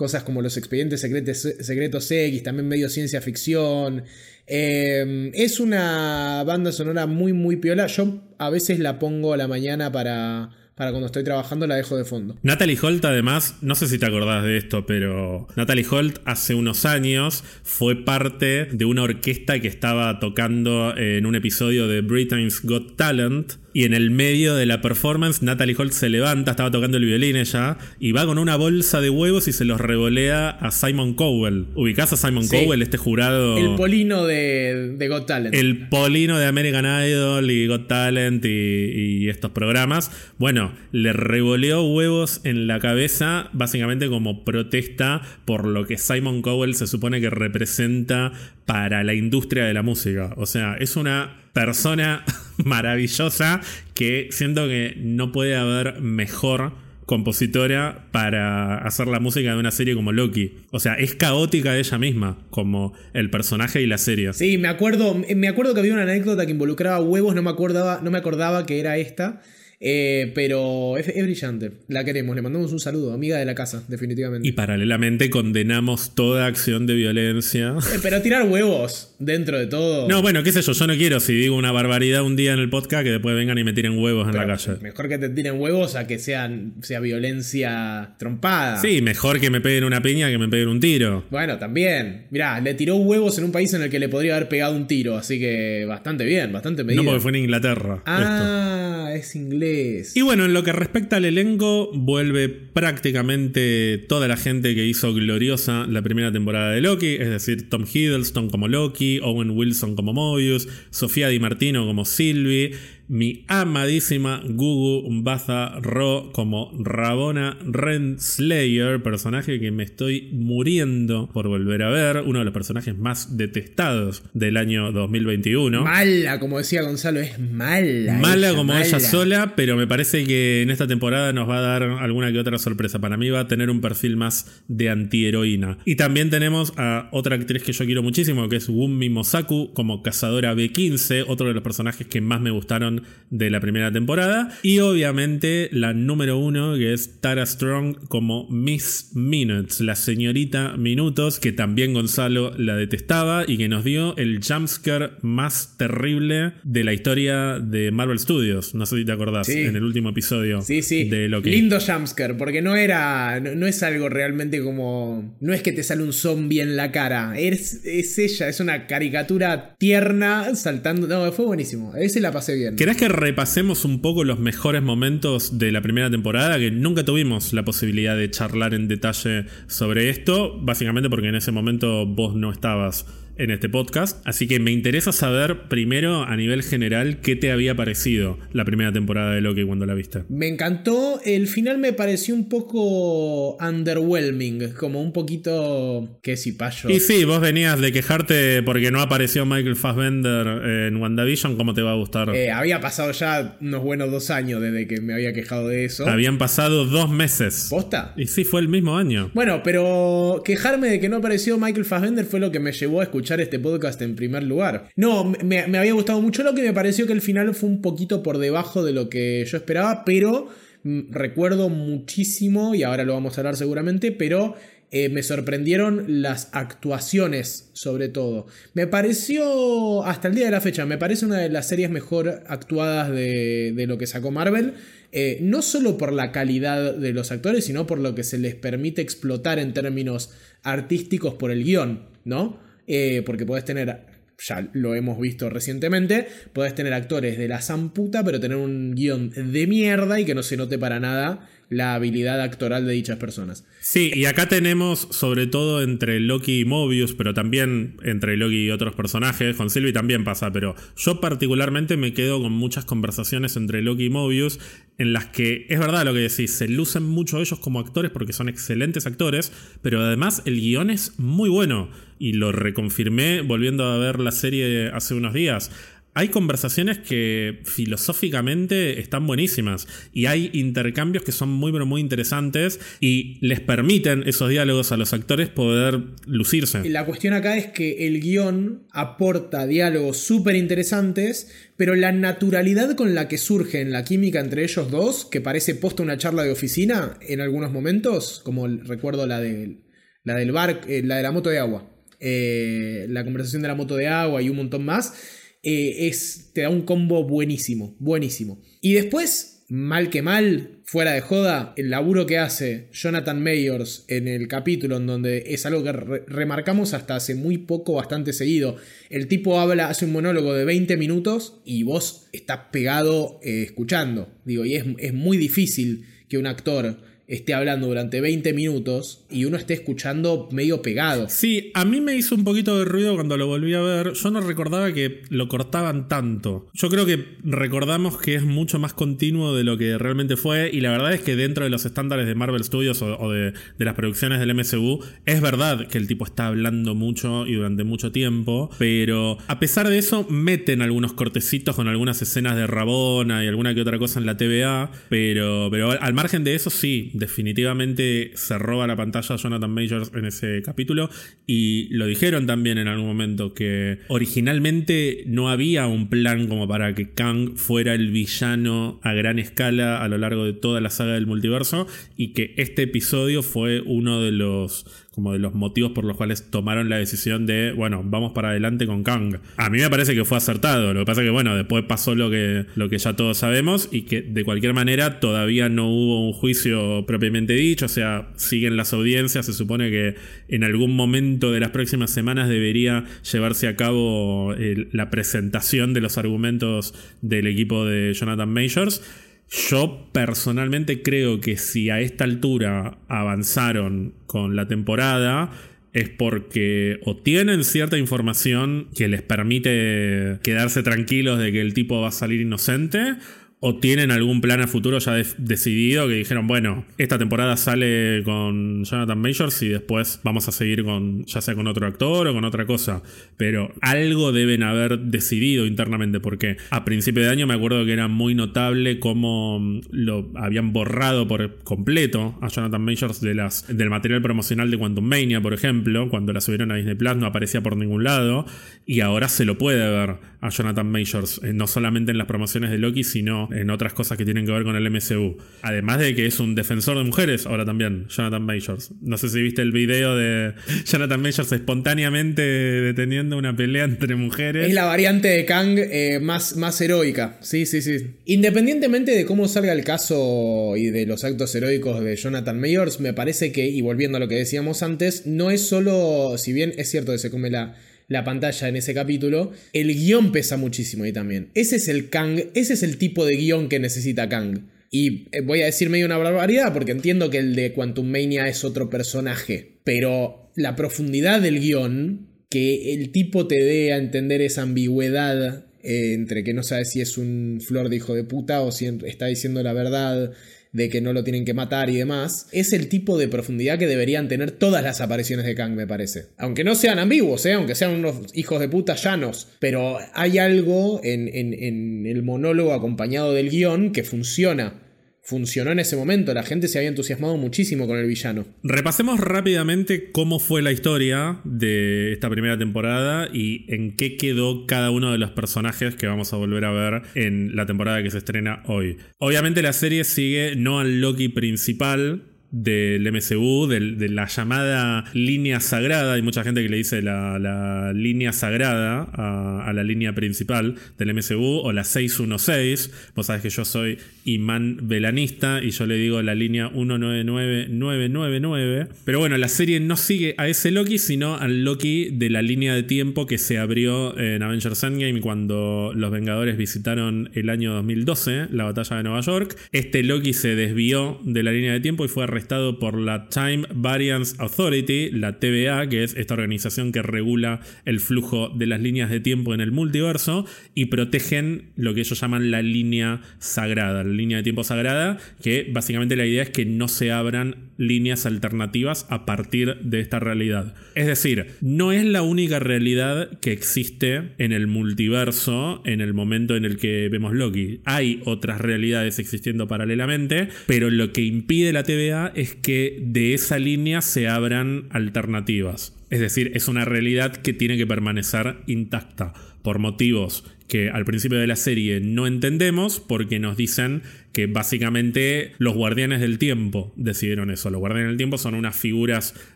[0.00, 4.04] cosas como los expedientes secretos, secretos X, también medio ciencia ficción.
[4.46, 7.86] Eh, es una banda sonora muy, muy piola.
[7.86, 11.98] Yo a veces la pongo a la mañana para, para cuando estoy trabajando la dejo
[11.98, 12.38] de fondo.
[12.42, 16.86] Natalie Holt, además, no sé si te acordás de esto, pero Natalie Holt hace unos
[16.86, 22.96] años fue parte de una orquesta que estaba tocando en un episodio de Britain's Got
[22.96, 27.04] Talent y en el medio de la performance, Natalie Holt se levanta, estaba tocando el
[27.04, 31.14] violín ella, y va con una bolsa de huevos y se los revolea a Simon
[31.14, 31.66] Cowell.
[31.74, 33.56] ¿Ubicás a Simon Cowell, este jurado?
[33.56, 35.54] El polino de, Got Talent.
[35.54, 40.10] El polino de American Idol y Got Talent y, estos programas.
[40.38, 46.74] Bueno, le revoleó huevos en la cabeza, básicamente como protesta por lo que Simon Cowell
[46.74, 48.32] se supone que representa
[48.66, 50.34] para la industria de la música.
[50.36, 52.24] O sea, es una persona
[52.64, 53.60] maravillosa
[53.94, 56.72] que siento que no puede haber mejor
[57.10, 60.58] compositora para hacer la música de una serie como Loki.
[60.70, 64.32] O sea, es caótica ella misma, como el personaje y la serie.
[64.32, 68.00] Sí, me acuerdo, me acuerdo que había una anécdota que involucraba huevos, no me acordaba,
[68.00, 69.42] no me acordaba que era esta.
[69.82, 74.46] Eh, pero es, brillante, la queremos, le mandamos un saludo, amiga de la casa, definitivamente.
[74.46, 77.74] Y paralelamente condenamos toda acción de violencia.
[77.94, 80.06] Eh, pero tirar huevos dentro de todo.
[80.06, 82.58] No, bueno, qué sé yo, yo no quiero si digo una barbaridad un día en
[82.58, 84.72] el podcast que después vengan y me tiren huevos en la calle.
[84.82, 88.76] Mejor que te tiren huevos a que sean, sea violencia trompada.
[88.82, 91.24] Sí, mejor que me peguen una piña que me peguen un tiro.
[91.30, 92.26] Bueno, también.
[92.30, 94.86] Mirá, le tiró huevos en un país en el que le podría haber pegado un
[94.86, 97.02] tiro, así que bastante bien, bastante medido.
[97.02, 98.02] No, porque fue en Inglaterra.
[98.04, 99.69] Ah, es inglés.
[100.14, 105.12] Y bueno, en lo que respecta al elenco, vuelve prácticamente toda la gente que hizo
[105.14, 110.12] gloriosa la primera temporada de Loki, es decir, Tom Hiddleston como Loki, Owen Wilson como
[110.12, 112.72] Mobius, Sofía Di Martino como Sylvie,
[113.10, 121.82] mi amadísima Gugu Baza Ro como Rabona Renslayer, personaje que me estoy muriendo por volver
[121.82, 125.82] a ver, uno de los personajes más detestados del año 2021.
[125.82, 128.16] Mala, como decía Gonzalo, es mala.
[128.18, 131.82] Mala como ella sola, pero me parece que en esta temporada nos va a dar
[131.82, 133.00] alguna que otra sorpresa.
[133.00, 135.78] Para mí va a tener un perfil más de antiheroína.
[135.84, 140.04] Y también tenemos a otra actriz que yo quiero muchísimo, que es Wunmi Mosaku como
[140.04, 142.99] cazadora B15, otro de los personajes que más me gustaron
[143.30, 144.52] de la primera temporada.
[144.62, 151.38] Y obviamente la número uno, que es Tara Strong como Miss Minutes, la señorita Minutos,
[151.38, 156.92] que también Gonzalo la detestaba y que nos dio el jumpscare más terrible de la
[156.92, 158.74] historia de Marvel Studios.
[158.74, 160.62] No sé si te acordás, en el último episodio.
[160.62, 161.08] Sí, sí.
[161.08, 161.50] De lo que...
[161.50, 163.40] Lindo jumpscare, porque no era.
[163.40, 165.36] No, es algo realmente como.
[165.40, 167.38] No es que te sale un zombie en la cara.
[167.38, 171.06] Es, es ella, es una caricatura tierna saltando.
[171.06, 171.92] No, fue buenísimo.
[171.92, 172.76] A ese la pasé bien.
[172.90, 176.58] ¿Querés que repasemos un poco los mejores momentos de la primera temporada?
[176.58, 181.52] Que nunca tuvimos la posibilidad de charlar en detalle sobre esto, básicamente porque en ese
[181.52, 183.06] momento vos no estabas
[183.40, 184.20] en este podcast.
[184.26, 188.92] Así que me interesa saber primero a nivel general qué te había parecido la primera
[188.92, 190.24] temporada de Loki cuando la viste.
[190.28, 196.90] Me encantó, el final me pareció un poco underwhelming, como un poquito que si payo.
[196.90, 200.46] Y sí, vos venías de quejarte porque no apareció Michael Fassbender
[200.86, 202.34] en WandaVision, ¿cómo te va a gustar?
[202.36, 206.06] Eh, había pasado ya unos buenos dos años desde que me había quejado de eso.
[206.06, 207.68] Habían pasado dos meses.
[207.70, 208.12] ¿Posta?
[208.16, 209.30] Y sí, fue el mismo año.
[209.32, 213.04] Bueno, pero quejarme de que no apareció Michael Fassbender fue lo que me llevó a
[213.04, 214.88] escuchar este podcast en primer lugar.
[214.96, 218.22] No, me, había gustado mucho lo que me pareció que el final fue un poquito
[218.22, 220.48] por debajo de lo que yo esperaba, pero
[220.84, 224.56] mm, recuerdo muchísimo, y ahora lo vamos a hablar seguramente, pero
[224.90, 228.46] eh, me sorprendieron las actuaciones, sobre todo.
[228.74, 232.42] Me pareció, hasta el día de la fecha, me parece una de las series mejor
[232.48, 234.74] actuadas de, de lo que sacó Marvel.
[235.12, 238.54] Eh, no solo por la calidad de los actores, sino por lo que se les
[238.54, 240.30] permite explotar en términos
[240.62, 242.60] artísticos por el guion, ¿no?
[242.92, 244.00] Eh, porque podés tener,
[244.36, 249.30] ya lo hemos visto recientemente, podés tener actores de la zamputa, pero tener un guion
[249.30, 253.64] de mierda y que no se note para nada la habilidad actoral de dichas personas.
[253.80, 258.70] Sí, y acá tenemos, sobre todo entre Loki y Mobius, pero también entre Loki y
[258.70, 263.82] otros personajes, con Sylvie también pasa, pero yo particularmente me quedo con muchas conversaciones entre
[263.82, 264.58] Loki y Mobius
[264.98, 268.34] en las que es verdad lo que decís, se lucen mucho ellos como actores porque
[268.34, 269.50] son excelentes actores,
[269.80, 274.90] pero además el guion es muy bueno y lo reconfirmé volviendo a ver la serie
[274.92, 275.70] hace unos días
[276.14, 282.80] hay conversaciones que filosóficamente están buenísimas y hay intercambios que son muy pero muy interesantes
[283.00, 286.88] y les permiten esos diálogos a los actores poder lucirse.
[286.88, 293.14] La cuestión acá es que el guion aporta diálogos súper interesantes, pero la naturalidad con
[293.14, 296.50] la que surge en la química entre ellos dos, que parece posta una charla de
[296.50, 299.78] oficina en algunos momentos, como recuerdo la, de,
[300.24, 301.88] la del bar, eh, la de la moto de agua,
[302.18, 306.62] eh, la conversación de la moto de agua y un montón más eh, es, te
[306.62, 308.62] da un combo buenísimo, buenísimo.
[308.80, 314.26] Y después, mal que mal, fuera de joda, el laburo que hace Jonathan Mayors en
[314.26, 318.76] el capítulo en donde es algo que remarcamos hasta hace muy poco, bastante seguido.
[319.10, 324.32] El tipo habla, hace un monólogo de 20 minutos y vos estás pegado eh, escuchando.
[324.44, 329.44] Digo, y es, es muy difícil que un actor esté hablando durante 20 minutos y
[329.44, 331.28] uno esté escuchando medio pegado.
[331.28, 334.14] Sí, a mí me hizo un poquito de ruido cuando lo volví a ver.
[334.14, 336.66] Yo no recordaba que lo cortaban tanto.
[336.74, 340.80] Yo creo que recordamos que es mucho más continuo de lo que realmente fue y
[340.80, 343.94] la verdad es que dentro de los estándares de Marvel Studios o, de, de, las
[343.94, 348.70] producciones del MCU es verdad que el tipo está hablando mucho y durante mucho tiempo,
[348.78, 353.72] pero a pesar de eso meten algunos cortecitos con algunas escenas de Rabona y alguna
[353.74, 358.58] que otra cosa en la TVA, pero, pero al margen de eso sí, definitivamente se
[358.58, 361.08] roba la pantalla a Jonathan Majors en ese capítulo.
[361.46, 366.94] Y lo dijeron también en algún momento que originalmente no había un plan como para
[366.96, 371.14] que Kang fuera el villano a gran escala a lo largo de toda la saga
[371.14, 376.04] del multiverso y que este episodio fue uno de los como de los motivos por
[376.04, 379.38] los cuales tomaron la decisión de, bueno, vamos para adelante con Kang.
[379.56, 382.30] A mí me parece que fue acertado, lo que pasa que, bueno, después pasó lo
[382.30, 386.32] que, lo que ya todos sabemos y que de cualquier manera todavía no hubo un
[386.32, 390.14] juicio propiamente dicho, o sea, siguen las audiencias, se supone que
[390.48, 394.54] en algún momento de las próximas semanas debería llevarse a cabo
[394.92, 399.02] la presentación de los argumentos del equipo de Jonathan Majors.
[399.50, 405.50] Yo personalmente creo que si a esta altura avanzaron con la temporada
[405.92, 412.00] es porque o tienen cierta información que les permite quedarse tranquilos de que el tipo
[412.00, 413.16] va a salir inocente
[413.62, 418.84] o tienen algún plan a futuro ya decidido que dijeron, bueno, esta temporada sale con
[418.84, 422.44] Jonathan Majors y después vamos a seguir con, ya sea con otro actor o con
[422.46, 423.02] otra cosa.
[423.36, 428.08] Pero algo deben haber decidido internamente, porque a principio de año me acuerdo que era
[428.08, 433.90] muy notable cómo mm, lo habían borrado por completo a Jonathan Majors de las, del
[433.90, 437.60] material promocional de Quantum Mania, por ejemplo, cuando la subieron a Disney Plus no aparecía
[437.60, 438.46] por ningún lado,
[438.86, 442.70] y ahora se lo puede ver a Jonathan Majors, eh, no solamente en las promociones
[442.70, 445.36] de Loki, sino en otras cosas que tienen que ver con el MCU.
[445.62, 448.92] Además de que es un defensor de mujeres, ahora también, Jonathan Majors.
[449.02, 450.54] No sé si viste el video de
[450.86, 454.68] Jonathan Majors espontáneamente deteniendo una pelea entre mujeres.
[454.68, 457.38] Es la variante de Kang eh, más, más heroica.
[457.42, 458.16] Sí, sí, sí.
[458.24, 463.12] Independientemente de cómo salga el caso y de los actos heroicos de Jonathan Majors, me
[463.12, 466.90] parece que, y volviendo a lo que decíamos antes, no es solo, si bien es
[466.90, 467.76] cierto que se come la
[468.10, 471.50] la pantalla en ese capítulo, el guion pesa muchísimo ahí también.
[471.54, 474.66] Ese es el Kang, ese es el tipo de guion que necesita Kang.
[474.90, 478.48] Y eh, voy a decir medio una barbaridad porque entiendo que el de Quantum Mania
[478.48, 484.42] es otro personaje, pero la profundidad del guion que el tipo te dé a entender
[484.42, 488.62] esa ambigüedad eh, entre que no sabes si es un flor de hijo de puta
[488.62, 490.32] o si está diciendo la verdad
[490.72, 493.86] de que no lo tienen que matar y demás, es el tipo de profundidad que
[493.86, 496.26] deberían tener todas las apariciones de Kang, me parece.
[496.38, 497.54] Aunque no sean ambiguos, ¿eh?
[497.54, 503.32] aunque sean unos hijos de puta llanos, pero hay algo en, en el monólogo acompañado
[503.34, 504.89] del guion que funciona
[505.30, 506.34] funcionó en ese momento.
[506.34, 508.44] La gente se había entusiasmado muchísimo con el villano.
[508.64, 514.90] Repasemos rápidamente cómo fue la historia de esta primera temporada y en qué quedó cada
[514.90, 518.18] uno de los personajes que vamos a volver a ver en la temporada que se
[518.18, 518.96] estrena hoy.
[519.18, 526.14] Obviamente la serie sigue no al Loki principal, del MCU, de, la llamada línea sagrada.
[526.14, 531.60] Hay mucha gente que le dice la, línea sagrada a, la línea principal del MCU
[531.62, 533.12] o la 616.
[533.14, 538.88] Vos sabés que yo soy imán velanista y yo le digo la línea 199999.
[539.04, 542.74] Pero bueno, la serie no sigue a ese Loki, sino al Loki de la línea
[542.74, 548.48] de tiempo que se abrió en Avengers Endgame cuando los Vengadores visitaron el año 2012,
[548.50, 549.56] la batalla de Nueva York.
[549.72, 553.66] Este Loki se desvió de la línea de tiempo y fue estado por la Time
[553.72, 559.10] Variance Authority, la TVA, que es esta organización que regula el flujo de las líneas
[559.10, 564.12] de tiempo en el multiverso y protegen lo que ellos llaman la línea sagrada, la
[564.12, 569.06] línea de tiempo sagrada, que básicamente la idea es que no se abran líneas alternativas
[569.08, 570.74] a partir de esta realidad.
[570.94, 576.56] Es decir, no es la única realidad que existe en el multiverso en el momento
[576.56, 577.80] en el que vemos Loki.
[577.84, 583.58] Hay otras realidades existiendo paralelamente, pero lo que impide la TVA es que de esa
[583.58, 585.96] línea se abran alternativas.
[586.10, 591.38] Es decir, es una realidad que tiene que permanecer intacta por motivos que al principio
[591.38, 594.02] de la serie no entendemos porque nos dicen
[594.32, 597.68] que básicamente los guardianes del tiempo decidieron eso.
[597.70, 599.34] Los guardianes del tiempo son unas figuras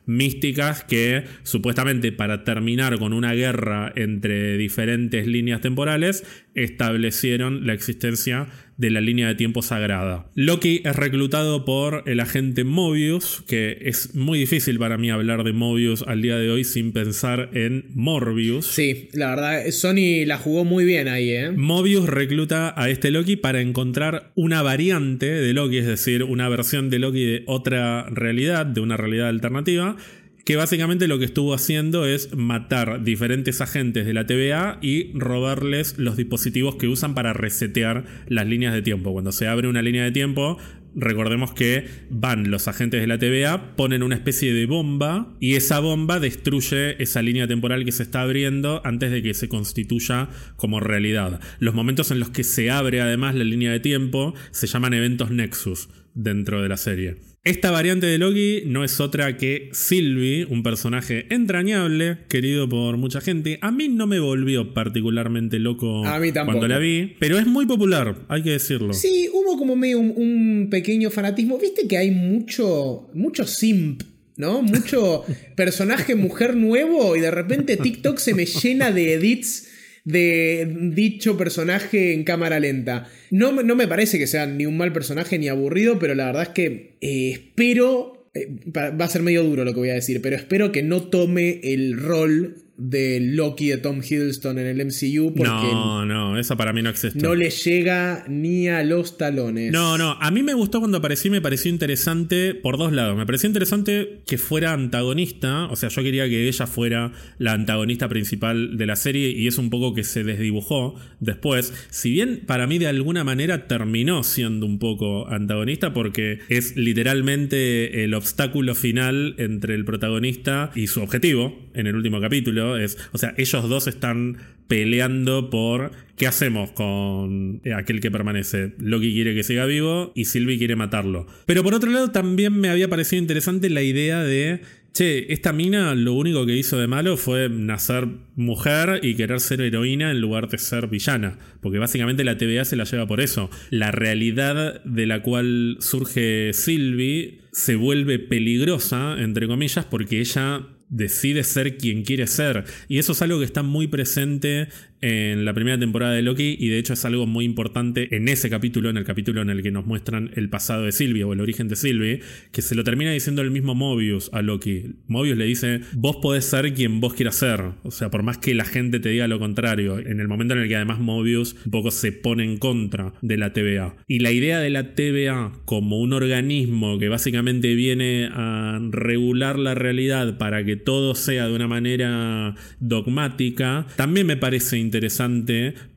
[0.07, 8.49] místicas que supuestamente para terminar con una guerra entre diferentes líneas temporales establecieron la existencia
[8.77, 10.27] de la línea de tiempo sagrada.
[10.35, 15.53] Loki es reclutado por el agente Mobius, que es muy difícil para mí hablar de
[15.53, 18.67] Mobius al día de hoy sin pensar en Morbius.
[18.67, 21.51] Sí, la verdad, Sony la jugó muy bien ahí, ¿eh?
[21.51, 26.91] Mobius recluta a este Loki para encontrar una variante de Loki, es decir, una versión
[26.91, 29.97] de Loki de otra realidad, de una realidad alternativa
[30.45, 35.99] que básicamente lo que estuvo haciendo es matar diferentes agentes de la TVA y robarles
[35.99, 39.13] los dispositivos que usan para resetear las líneas de tiempo.
[39.13, 40.59] Cuando se abre una línea de tiempo,
[40.95, 45.81] recordemos que van los agentes de la TVA, ponen una especie de bomba y esa
[45.81, 50.79] bomba destruye esa línea temporal que se está abriendo antes de que se constituya como
[50.79, 51.41] realidad.
[51.59, 55.31] Los momentos en los que se abre además la línea de tiempo se llaman eventos
[55.31, 57.17] Nexus dentro de la serie.
[57.45, 63.21] Esta variante de Loki no es otra que Sylvie, un personaje entrañable, querido por mucha
[63.21, 63.59] gente.
[63.61, 66.03] A mí no me volvió particularmente loco
[66.47, 68.95] cuando la vi, pero es muy popular, hay que decirlo.
[68.95, 71.59] Sí, hubo como medio un, pequeño fanatismo.
[71.59, 74.03] Viste que hay mucho, mucho simp
[74.37, 74.63] ¿no?
[74.63, 79.69] Mucho personaje mujer nuevo y de repente TikTok se me llena de edits
[80.05, 83.09] de dicho personaje en cámara lenta.
[83.31, 86.43] No, no me parece que sea ni un mal personaje ni aburrido, pero la verdad
[86.43, 90.21] es que eh, espero eh, va a ser medio duro lo que voy a decir,
[90.21, 95.33] pero espero que no tome el rol de Loki de Tom Hiddleston en el MCU
[95.35, 97.21] porque no, no, esa para mí no existe.
[97.21, 99.73] No le llega ni a los talones.
[99.73, 103.17] No, no, a mí me gustó cuando apareció y me pareció interesante por dos lados.
[103.17, 108.09] Me pareció interesante que fuera antagonista, o sea, yo quería que ella fuera la antagonista
[108.09, 111.73] principal de la serie y es un poco que se desdibujó después.
[111.91, 118.03] Si bien para mí de alguna manera terminó siendo un poco antagonista porque es literalmente
[118.05, 123.19] el obstáculo final entre el protagonista y su objetivo en el último capítulo es, o
[123.19, 124.39] sea, ellos dos están
[124.69, 128.75] peleando por qué hacemos con aquel que permanece.
[128.79, 131.27] Loki quiere que siga vivo y Sylvie quiere matarlo.
[131.47, 134.63] Pero por otro lado también me había parecido interesante la idea de
[134.93, 138.07] che, esta mina lo único que hizo de malo fue nacer
[138.37, 142.77] mujer y querer ser heroína en lugar de ser villana, porque básicamente la TVA se
[142.77, 143.51] la lleva por eso.
[143.71, 151.45] La realidad de la cual surge Sylvie se vuelve peligrosa, entre comillas, porque ella decide
[151.45, 152.65] ser quien quiere ser.
[152.89, 154.69] Y eso es algo que está muy presente
[155.05, 158.49] en la primera temporada de Loki y de hecho es algo muy importante en ese
[158.49, 161.43] capítulo, en el capítulo en el que nos muestran el pasado de Sylvie o el
[161.43, 162.21] origen de Sylvie,
[162.53, 164.95] que se lo termina diciendo el mismo Mobius a Loki.
[165.07, 168.55] Mobius le dice, vos podés ser quien vos quieras ser, o sea, por más que
[168.55, 171.73] la gente te diga lo contrario, en el momento en el que además Mobius un
[171.73, 173.97] poco se pone en contra de la TVA.
[174.09, 179.75] Y la idea de la TVA como un organismo que básicamente viene a regular la
[179.75, 184.94] realidad para que todo sea de una manera dogmática, también me parece interesante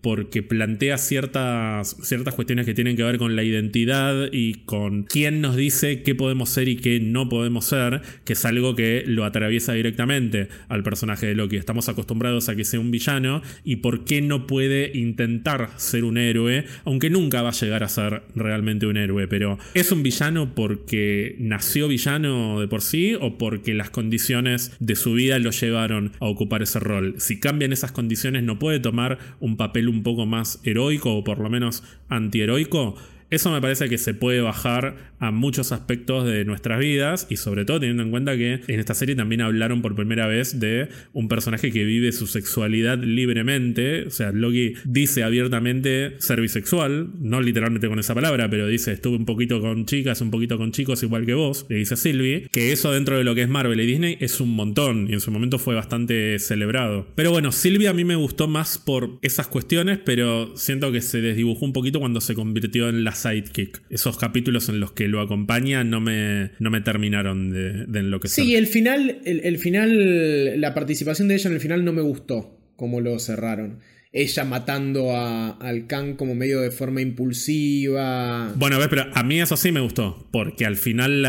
[0.02, 5.42] porque plantea ciertas, ciertas cuestiones que tienen que ver con la identidad y con quién
[5.42, 9.26] nos dice qué podemos ser y qué no podemos ser, que es algo que lo
[9.26, 11.58] atraviesa directamente al personaje de Loki.
[11.58, 16.18] Estamos acostumbrados a que sea un villano y por qué no puede intentar ser un
[16.18, 20.54] héroe, aunque nunca va a llegar a ser realmente un héroe, pero es un villano
[20.56, 26.12] porque nació villano de por sí o porque las condiciones de su vida lo llevaron
[26.20, 27.16] a ocupar ese rol.
[27.18, 31.40] Si cambian esas condiciones no puede tomar un papel un poco más heroico o por
[31.40, 32.96] lo menos antiheroico.
[33.30, 37.66] Eso me parece que se puede bajar a muchos aspectos de nuestras vidas y sobre
[37.66, 41.28] todo teniendo en cuenta que en esta serie también hablaron por primera vez de un
[41.28, 44.08] personaje que vive su sexualidad libremente.
[44.08, 49.18] O sea, Loki dice abiertamente ser bisexual, no literalmente con esa palabra, pero dice estuve
[49.18, 52.48] un poquito con chicas, un poquito con chicos igual que vos, le dice a Sylvie,
[52.52, 55.20] que eso dentro de lo que es Marvel y Disney es un montón y en
[55.20, 57.08] su momento fue bastante celebrado.
[57.16, 61.20] Pero bueno, Sylvie a mí me gustó más por esas cuestiones, pero siento que se
[61.20, 63.82] desdibujó un poquito cuando se convirtió en la sidekick.
[63.90, 68.44] Esos capítulos en los que lo acompaña no me, no me terminaron de, de enloquecer.
[68.44, 72.60] Sí, el final, el, final, la participación de ella en el final no me gustó,
[72.76, 73.80] como lo cerraron
[74.14, 78.52] ella matando a, al Khan como medio de forma impulsiva.
[78.56, 81.24] Bueno, ves, pero a mí eso sí me gustó, porque al final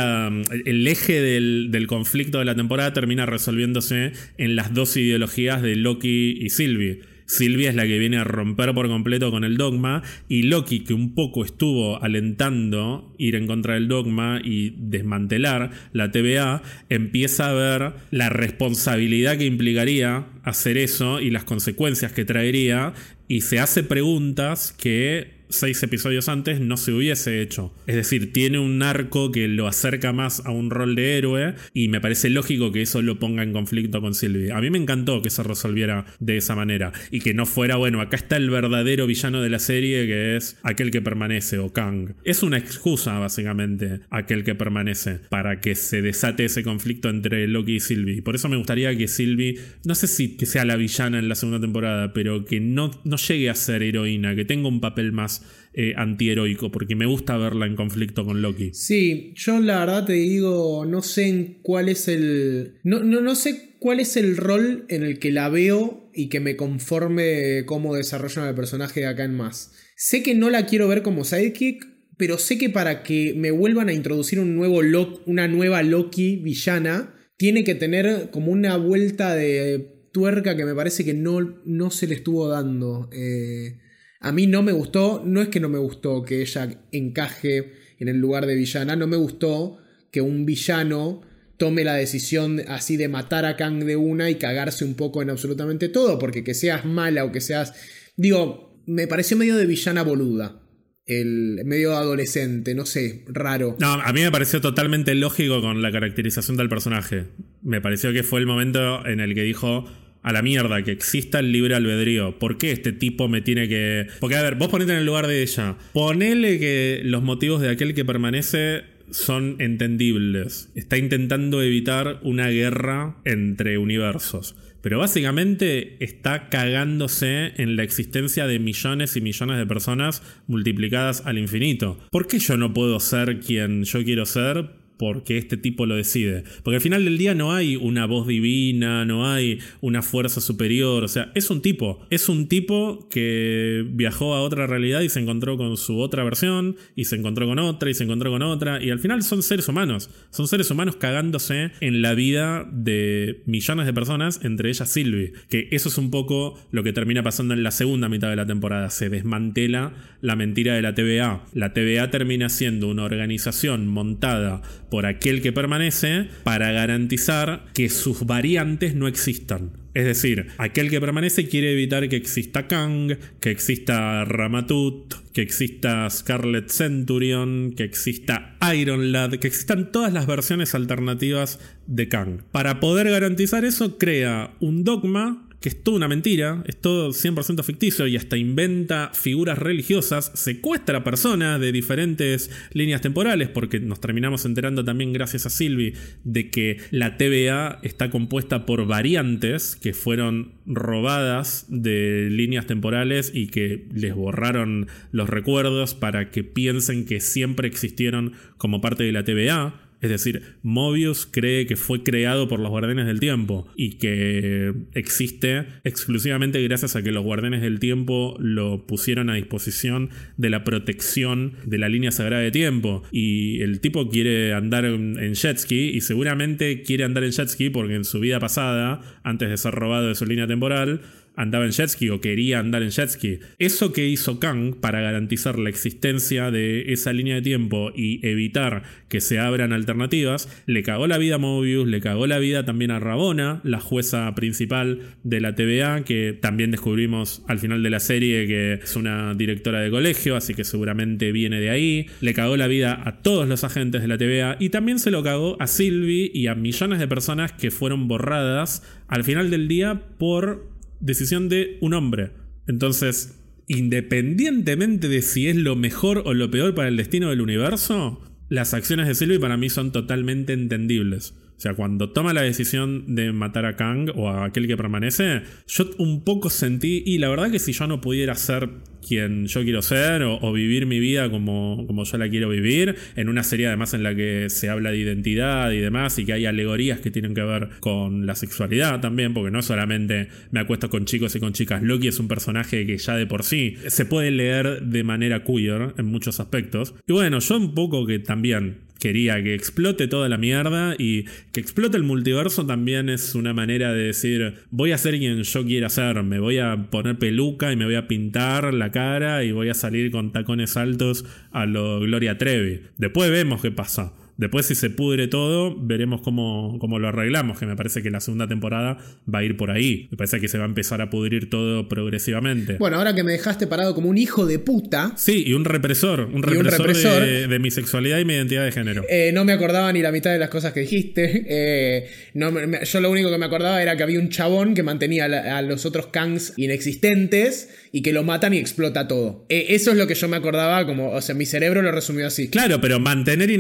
[0.65, 5.77] el eje del, del, conflicto de la temporada termina resolviéndose en las dos ideologías de
[5.77, 7.01] Loki y Sylvie.
[7.29, 10.95] Silvia es la que viene a romper por completo con el dogma y Loki, que
[10.95, 17.53] un poco estuvo alentando ir en contra del dogma y desmantelar la TVA, empieza a
[17.53, 22.95] ver la responsabilidad que implicaría hacer eso y las consecuencias que traería
[23.29, 27.75] y se hace preguntas que seis episodios antes no se hubiese hecho.
[27.87, 31.89] Es decir, tiene un arco que lo acerca más a un rol de héroe y
[31.89, 34.53] me parece lógico que eso lo ponga en conflicto con Sylvie.
[34.53, 38.01] A mí me encantó que se resolviera de esa manera y que no fuera, bueno,
[38.01, 42.15] acá está el verdadero villano de la serie que es aquel que permanece o Kang.
[42.25, 47.77] Es una excusa básicamente aquel que permanece para que se desate ese conflicto entre Loki
[47.77, 48.23] y Sylvie.
[48.23, 51.35] Por eso me gustaría que Sylvie, no sé si que sea la villana en la
[51.35, 55.38] segunda temporada, pero que no, no llegue a ser heroína, que tenga un papel más
[55.81, 58.75] eh, antiheroico, porque me gusta verla en conflicto con Loki.
[58.75, 62.81] Sí, yo la verdad te digo, no sé en cuál es el.
[62.83, 66.41] No, no, no sé cuál es el rol en el que la veo y que
[66.41, 69.73] me conforme cómo desarrollan el personaje de acá en más.
[69.95, 73.89] Sé que no la quiero ver como sidekick, pero sé que para que me vuelvan
[73.89, 74.81] a introducir un nuevo
[75.27, 81.05] una nueva Loki villana, tiene que tener como una vuelta de tuerca que me parece
[81.05, 83.09] que no, no se le estuvo dando.
[83.13, 83.79] Eh,
[84.21, 88.09] a mí no me gustó, no es que no me gustó que ella encaje en
[88.09, 89.79] el lugar de villana, no me gustó
[90.11, 91.23] que un villano
[91.57, 95.31] tome la decisión así de matar a Kang de una y cagarse un poco en
[95.31, 97.75] absolutamente todo, porque que seas mala o que seas...
[98.17, 100.63] Digo, me pareció medio de villana boluda.
[101.05, 103.77] El medio adolescente, no sé, raro.
[103.81, 107.27] No, a mí me pareció totalmente lógico con la caracterización del personaje.
[107.63, 109.87] Me pareció que fue el momento en el que dijo,
[110.23, 112.39] a la mierda que exista el libre albedrío.
[112.39, 114.07] ¿Por qué este tipo me tiene que.?
[114.21, 115.77] Porque, a ver, vos ponete en el lugar de ella.
[115.93, 120.71] Ponele que los motivos de aquel que permanece son entendibles.
[120.75, 124.55] Está intentando evitar una guerra entre universos.
[124.81, 131.37] Pero básicamente está cagándose en la existencia de millones y millones de personas multiplicadas al
[131.39, 131.99] infinito.
[132.11, 134.71] ¿Por qué yo no puedo ser quien yo quiero ser?
[134.99, 136.45] Porque este tipo lo decide.
[136.63, 141.05] Porque al final del día no hay una voz divina, no hay una fuerza superior,
[141.05, 145.21] o sea, es un tipo, es un tipo que viajó a otra realidad y se
[145.21, 148.83] encontró con su otra versión, y se encontró con otra, y se encontró con otra,
[148.83, 153.87] y al final son seres humanos, son seres humanos cagándose en la vida de millones
[153.87, 157.63] de personas, entre ellas Sylvie, que eso es un poco lo que termina pasando en
[157.63, 161.45] la segunda mitad de la temporada, se desmantela la mentira de la TVA.
[161.55, 168.27] La TVA termina siendo una organización montada por aquel que permanece para garantizar que sus
[168.27, 169.73] variantes no existan.
[169.95, 176.09] Es decir, aquel que permanece quiere evitar que exista Kang, que exista Ramatut, que exista
[176.09, 182.43] Scarlet Centurion, que exista Iron Lad, que existan todas las versiones alternativas de Kang.
[182.53, 187.63] Para poder garantizar eso, crea un dogma que es toda una mentira, es todo 100%
[187.65, 194.45] ficticio y hasta inventa figuras religiosas, secuestra personas de diferentes líneas temporales, porque nos terminamos
[194.45, 195.95] enterando también gracias a Sylvie
[196.25, 203.49] de que la TVA está compuesta por variantes que fueron robadas de líneas temporales y
[203.49, 209.25] que les borraron los recuerdos para que piensen que siempre existieron como parte de la
[209.25, 209.88] TVA.
[210.01, 215.67] Es decir, Mobius cree que fue creado por los Guardianes del Tiempo y que existe
[215.85, 221.55] exclusivamente gracias a que los Guardianes del Tiempo lo pusieron a disposición de la protección
[221.65, 223.03] de la línea sagrada de tiempo.
[223.11, 227.71] Y el tipo quiere andar en jet ski y seguramente quiere andar en jet ski
[227.71, 231.01] porque en su vida pasada, antes de ser robado de su línea temporal,
[231.39, 233.39] andaba en jetski o quería andar en jetski.
[233.59, 238.83] Eso que hizo Kang para garantizar la existencia de esa línea de tiempo y evitar
[239.09, 242.91] que se abran alternativas, le cagó la vida a Mobius, le cagó la vida también
[242.91, 248.01] a Rabona, la jueza principal de la TVA, que también descubrimos al final de la
[248.01, 252.07] serie que es una directora de colegio, así que seguramente viene de ahí.
[252.21, 255.23] Le cagó la vida a todos los agentes de la TVA y también se lo
[255.23, 260.03] cagó a Sylvie y a millones de personas que fueron borradas al final del día
[260.19, 262.33] por decisión de un hombre.
[262.67, 268.21] Entonces, independientemente de si es lo mejor o lo peor para el destino del universo,
[268.49, 271.35] las acciones de Sylvie para mí son totalmente entendibles.
[271.59, 275.43] O sea, cuando toma la decisión de matar a Kang o a aquel que permanece,
[275.67, 278.71] yo un poco sentí, y la verdad que si yo no pudiera ser
[279.07, 283.29] quien yo quiero ser o, vivir mi vida como, como yo la quiero vivir, en
[283.29, 286.47] una serie además en la que se habla de identidad y demás, y que hay
[286.47, 291.07] alegorías que tienen que ver con la sexualidad también, porque no solamente me acuesto con
[291.07, 294.31] chicos y con chicas, Loki es un personaje que ya de por sí se puede
[294.31, 296.95] leer de manera queer en muchos aspectos.
[297.09, 301.61] Y bueno, yo un poco que también quería que explote toda la mierda y que
[301.61, 305.89] explote el multiverso también es una manera de decir voy a ser quien yo quiera
[305.89, 309.69] ser, me voy a poner peluca y me voy a pintar la cara y voy
[309.69, 312.81] a salir con tacones altos a lo Gloria Trevi.
[312.97, 314.13] Después vemos qué pasa.
[314.39, 318.21] Después, si se pudre todo, veremos cómo, cómo, lo arreglamos, que me parece que la
[318.21, 318.97] segunda temporada
[319.33, 320.07] va a ir por ahí.
[320.13, 322.77] Me parece que se va a empezar a pudrir todo progresivamente.
[322.79, 325.13] Bueno, ahora que me dejaste parado como un hijo de puta.
[325.17, 326.31] Sí, y un represor.
[326.33, 329.05] Un represor, De, mi sexualidad y mi identidad de género.
[329.09, 331.47] Eh, no me acordaba ni la mitad de las cosas que dijiste.
[331.61, 332.53] Eh, no,
[332.85, 335.87] yo lo único que me acordaba era que había un chabón que mantenía a, los
[335.87, 339.47] otros Kangs inexistentes y que lo matan y explota todo.
[339.49, 342.27] Eh, eso es lo que yo me acordaba, como, o sea, mi cerebro lo resumió
[342.27, 342.49] así.
[342.49, 343.51] Claro, pero mantener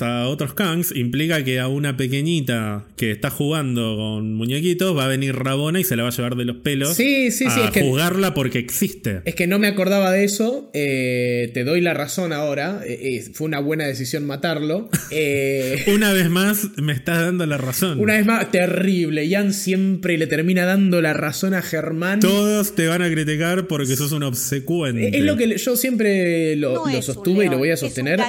[0.00, 5.08] a otros Kangs implica que a una pequeñita que está jugando con muñequitos va a
[5.08, 7.72] venir Rabona y se la va a llevar de los pelos sí, sí, sí, a
[7.72, 9.22] jugarla porque existe.
[9.24, 13.46] Es que no me acordaba de eso, eh, te doy la razón ahora, eh, fue
[13.46, 14.90] una buena decisión matarlo.
[15.86, 18.00] una vez más me estás dando la razón.
[18.00, 22.20] Una vez más, terrible, Jan siempre le termina dando la razón a Germán.
[22.20, 25.16] Todos te van a criticar porque sos un obsecuente.
[25.16, 28.20] Es lo que yo siempre lo, sostuve y lo voy a sostener.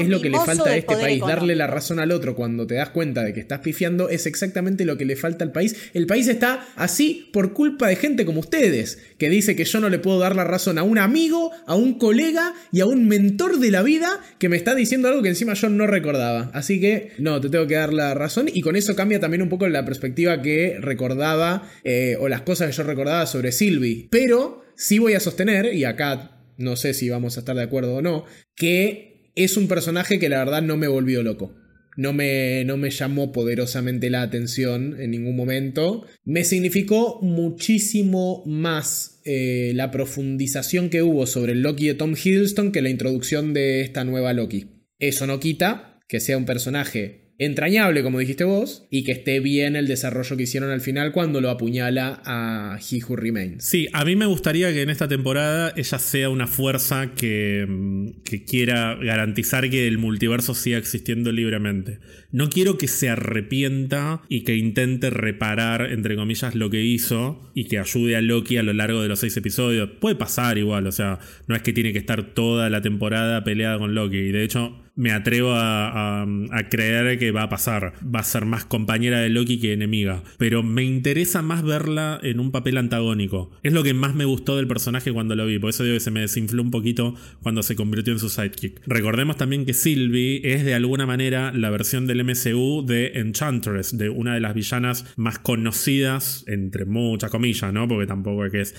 [0.00, 1.20] Es, lo que le falta a este país.
[1.20, 4.84] Darle la razón al otro cuando te das cuenta de que estás pifiando es exactamente
[4.84, 5.76] lo que le falta al país.
[5.94, 9.88] El país está así por culpa de gente como ustedes, que dice que yo no
[9.88, 13.58] le puedo dar la razón a un amigo, a un colega y a un mentor
[13.58, 16.50] de la vida que me está diciendo algo que encima yo no recordaba.
[16.54, 19.48] Así que no, te tengo que dar la razón y con eso cambia también un
[19.48, 24.08] poco la perspectiva que recordaba eh, o las cosas que yo recordaba sobre Sylvie.
[24.10, 27.96] Pero sí voy a sostener, y acá no sé si vamos a estar de acuerdo
[27.96, 31.54] o no, que es un personaje que la verdad no me volvió loco.
[31.96, 36.06] No me, no me llamó poderosamente la atención en ningún momento.
[36.24, 42.72] Me significó muchísimo más eh, la profundización que hubo sobre el Loki de Tom Hiddleston
[42.72, 44.86] que la introducción de esta nueva Loki.
[44.98, 49.76] Eso no quita que sea un personaje entrañable, como dijiste vos, y que esté bien
[49.76, 53.64] el desarrollo que hicieron al final cuando lo apuñala a He Who Remains.
[53.64, 58.22] Sí, a mí me gustaría que en esta temporada ella sea una fuerza que, mm,
[58.24, 61.98] que quiera garantizar que el multiverso siga existiendo libremente.
[62.32, 67.64] No quiero que se arrepienta y que intente reparar, entre comillas, lo que hizo y
[67.64, 69.90] que ayude a Loki a lo largo de los seis episodios.
[70.00, 73.78] Puede pasar igual, o sea, no es que tiene que estar toda la temporada peleada
[73.78, 74.16] con Loki.
[74.16, 76.26] Y de hecho, me atrevo a,
[76.70, 77.94] creer que va a pasar.
[78.02, 80.22] Va a ser más compañera de Loki que enemiga.
[80.38, 83.50] Pero me interesa más verla en un papel antagónico.
[83.62, 85.58] Es lo que más me gustó del personaje cuando lo vi.
[85.58, 88.80] Por eso digo que se me desinfló un poquito cuando se convirtió en su sidekick.
[88.86, 94.08] Recordemos también que Sylvie es de alguna manera la versión del MCU de Enchantress, de
[94.08, 97.88] una de las villanas más conocidas, entre muchas comillas, ¿no?
[97.88, 98.74] Porque tampoco es que es.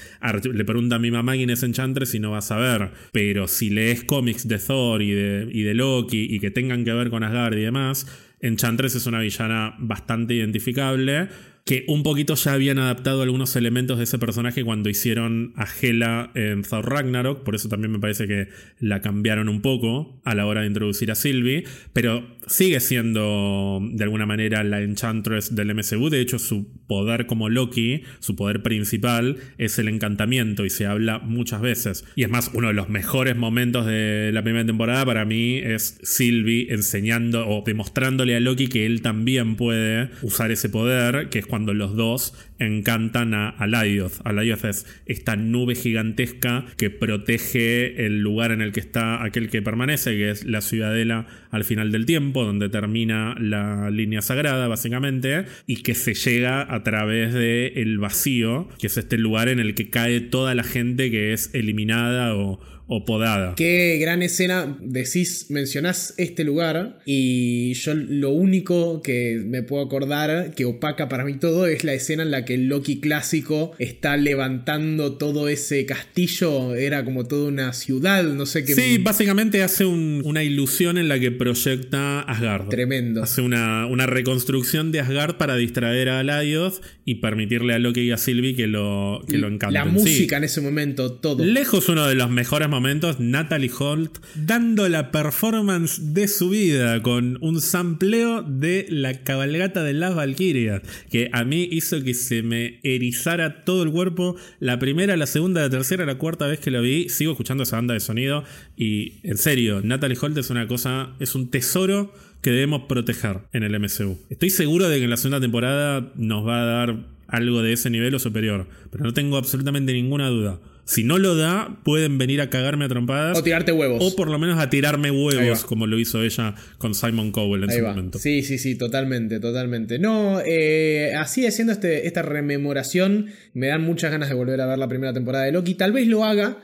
[0.52, 2.92] Le pregunta a mi mamá quién es Enchantress y no va a saber.
[3.12, 6.94] Pero si lees cómics de Thor y de, y de Loki y que tengan que
[6.94, 8.08] ver con Asgard y demás,
[8.40, 11.30] Enchantress es una villana bastante identificable
[11.66, 16.32] que un poquito ya habían adaptado algunos elementos de ese personaje cuando hicieron a Hela
[16.36, 20.46] en Thor Ragnarok, por eso también me parece que la cambiaron un poco a la
[20.46, 21.64] hora de introducir a Sylvie,
[21.94, 27.50] pero sigue siendo de alguna manera la Enchantress del MCU, de hecho su poder como
[27.50, 32.06] Loki, su poder principal es el encantamiento y se habla muchas veces.
[32.16, 36.00] Y es más, uno de los mejores momentos de la primera temporada para mí es
[36.04, 41.46] Sylvie enseñando o demostrándole a Loki que él también puede usar ese poder, que es
[41.46, 44.22] cuando los dos encantan a, a Lydioth.
[44.66, 50.12] es esta nube gigantesca que protege el lugar en el que está aquel que permanece,
[50.12, 55.84] que es la ciudadela al final del tiempo, donde termina la línea sagrada, básicamente, y
[55.84, 59.90] que se llega a través del el vacío, que es este lugar en el que
[59.90, 62.60] cae toda la gente que es eliminada o,
[62.96, 63.56] o podada.
[63.56, 70.54] Qué gran escena, decís, mencionás este lugar y yo lo único que me puedo acordar
[70.56, 74.16] que opaca para mí todo es la escena en la que el Loki clásico está
[74.16, 78.76] levantando todo ese castillo, era como toda una ciudad, no sé qué.
[78.76, 82.70] Sí, básicamente hace una ilusión en la que proyecta Asgard.
[82.70, 83.24] Tremendo.
[83.24, 88.12] Hace una, una reconstrucción de Asgard para distraer a Laios y permitirle a Loki y
[88.12, 89.74] a Sylvie que lo, que lo encanten.
[89.74, 91.44] La música en ese momento, todo.
[91.44, 92.83] Lejos uno de los mejores momentos,
[93.20, 99.94] Natalie Holt dando la performance de su vida con un sampleo de la cabalgata de
[99.94, 104.36] las Valkyrias, que a mí hizo que se me erizara todo el cuerpo.
[104.60, 107.78] La primera, la segunda, la tercera, la cuarta vez que lo vi, sigo escuchando esa
[107.78, 108.44] banda de sonido
[108.76, 113.64] y en serio, Natalie Holt es una cosa, es un tesoro que debemos proteger en
[113.64, 114.20] el MCU.
[114.30, 117.90] Estoy seguro de que en la segunda temporada nos va a dar algo de ese
[117.90, 120.60] nivel o superior, pero no tengo absolutamente ninguna duda.
[120.86, 123.38] Si no lo da, pueden venir a cagarme a trompadas.
[123.38, 124.04] O tirarte huevos.
[124.04, 127.72] O por lo menos a tirarme huevos, como lo hizo ella con Simon Cowell en
[127.72, 128.20] su momento.
[128.20, 129.98] Sí, sí, sí, totalmente, totalmente.
[129.98, 134.78] No, eh, así haciendo este, esta rememoración, me dan muchas ganas de volver a ver
[134.78, 135.76] la primera temporada de Loki.
[135.76, 136.58] Tal vez lo haga,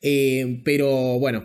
[0.00, 1.44] eh, pero bueno,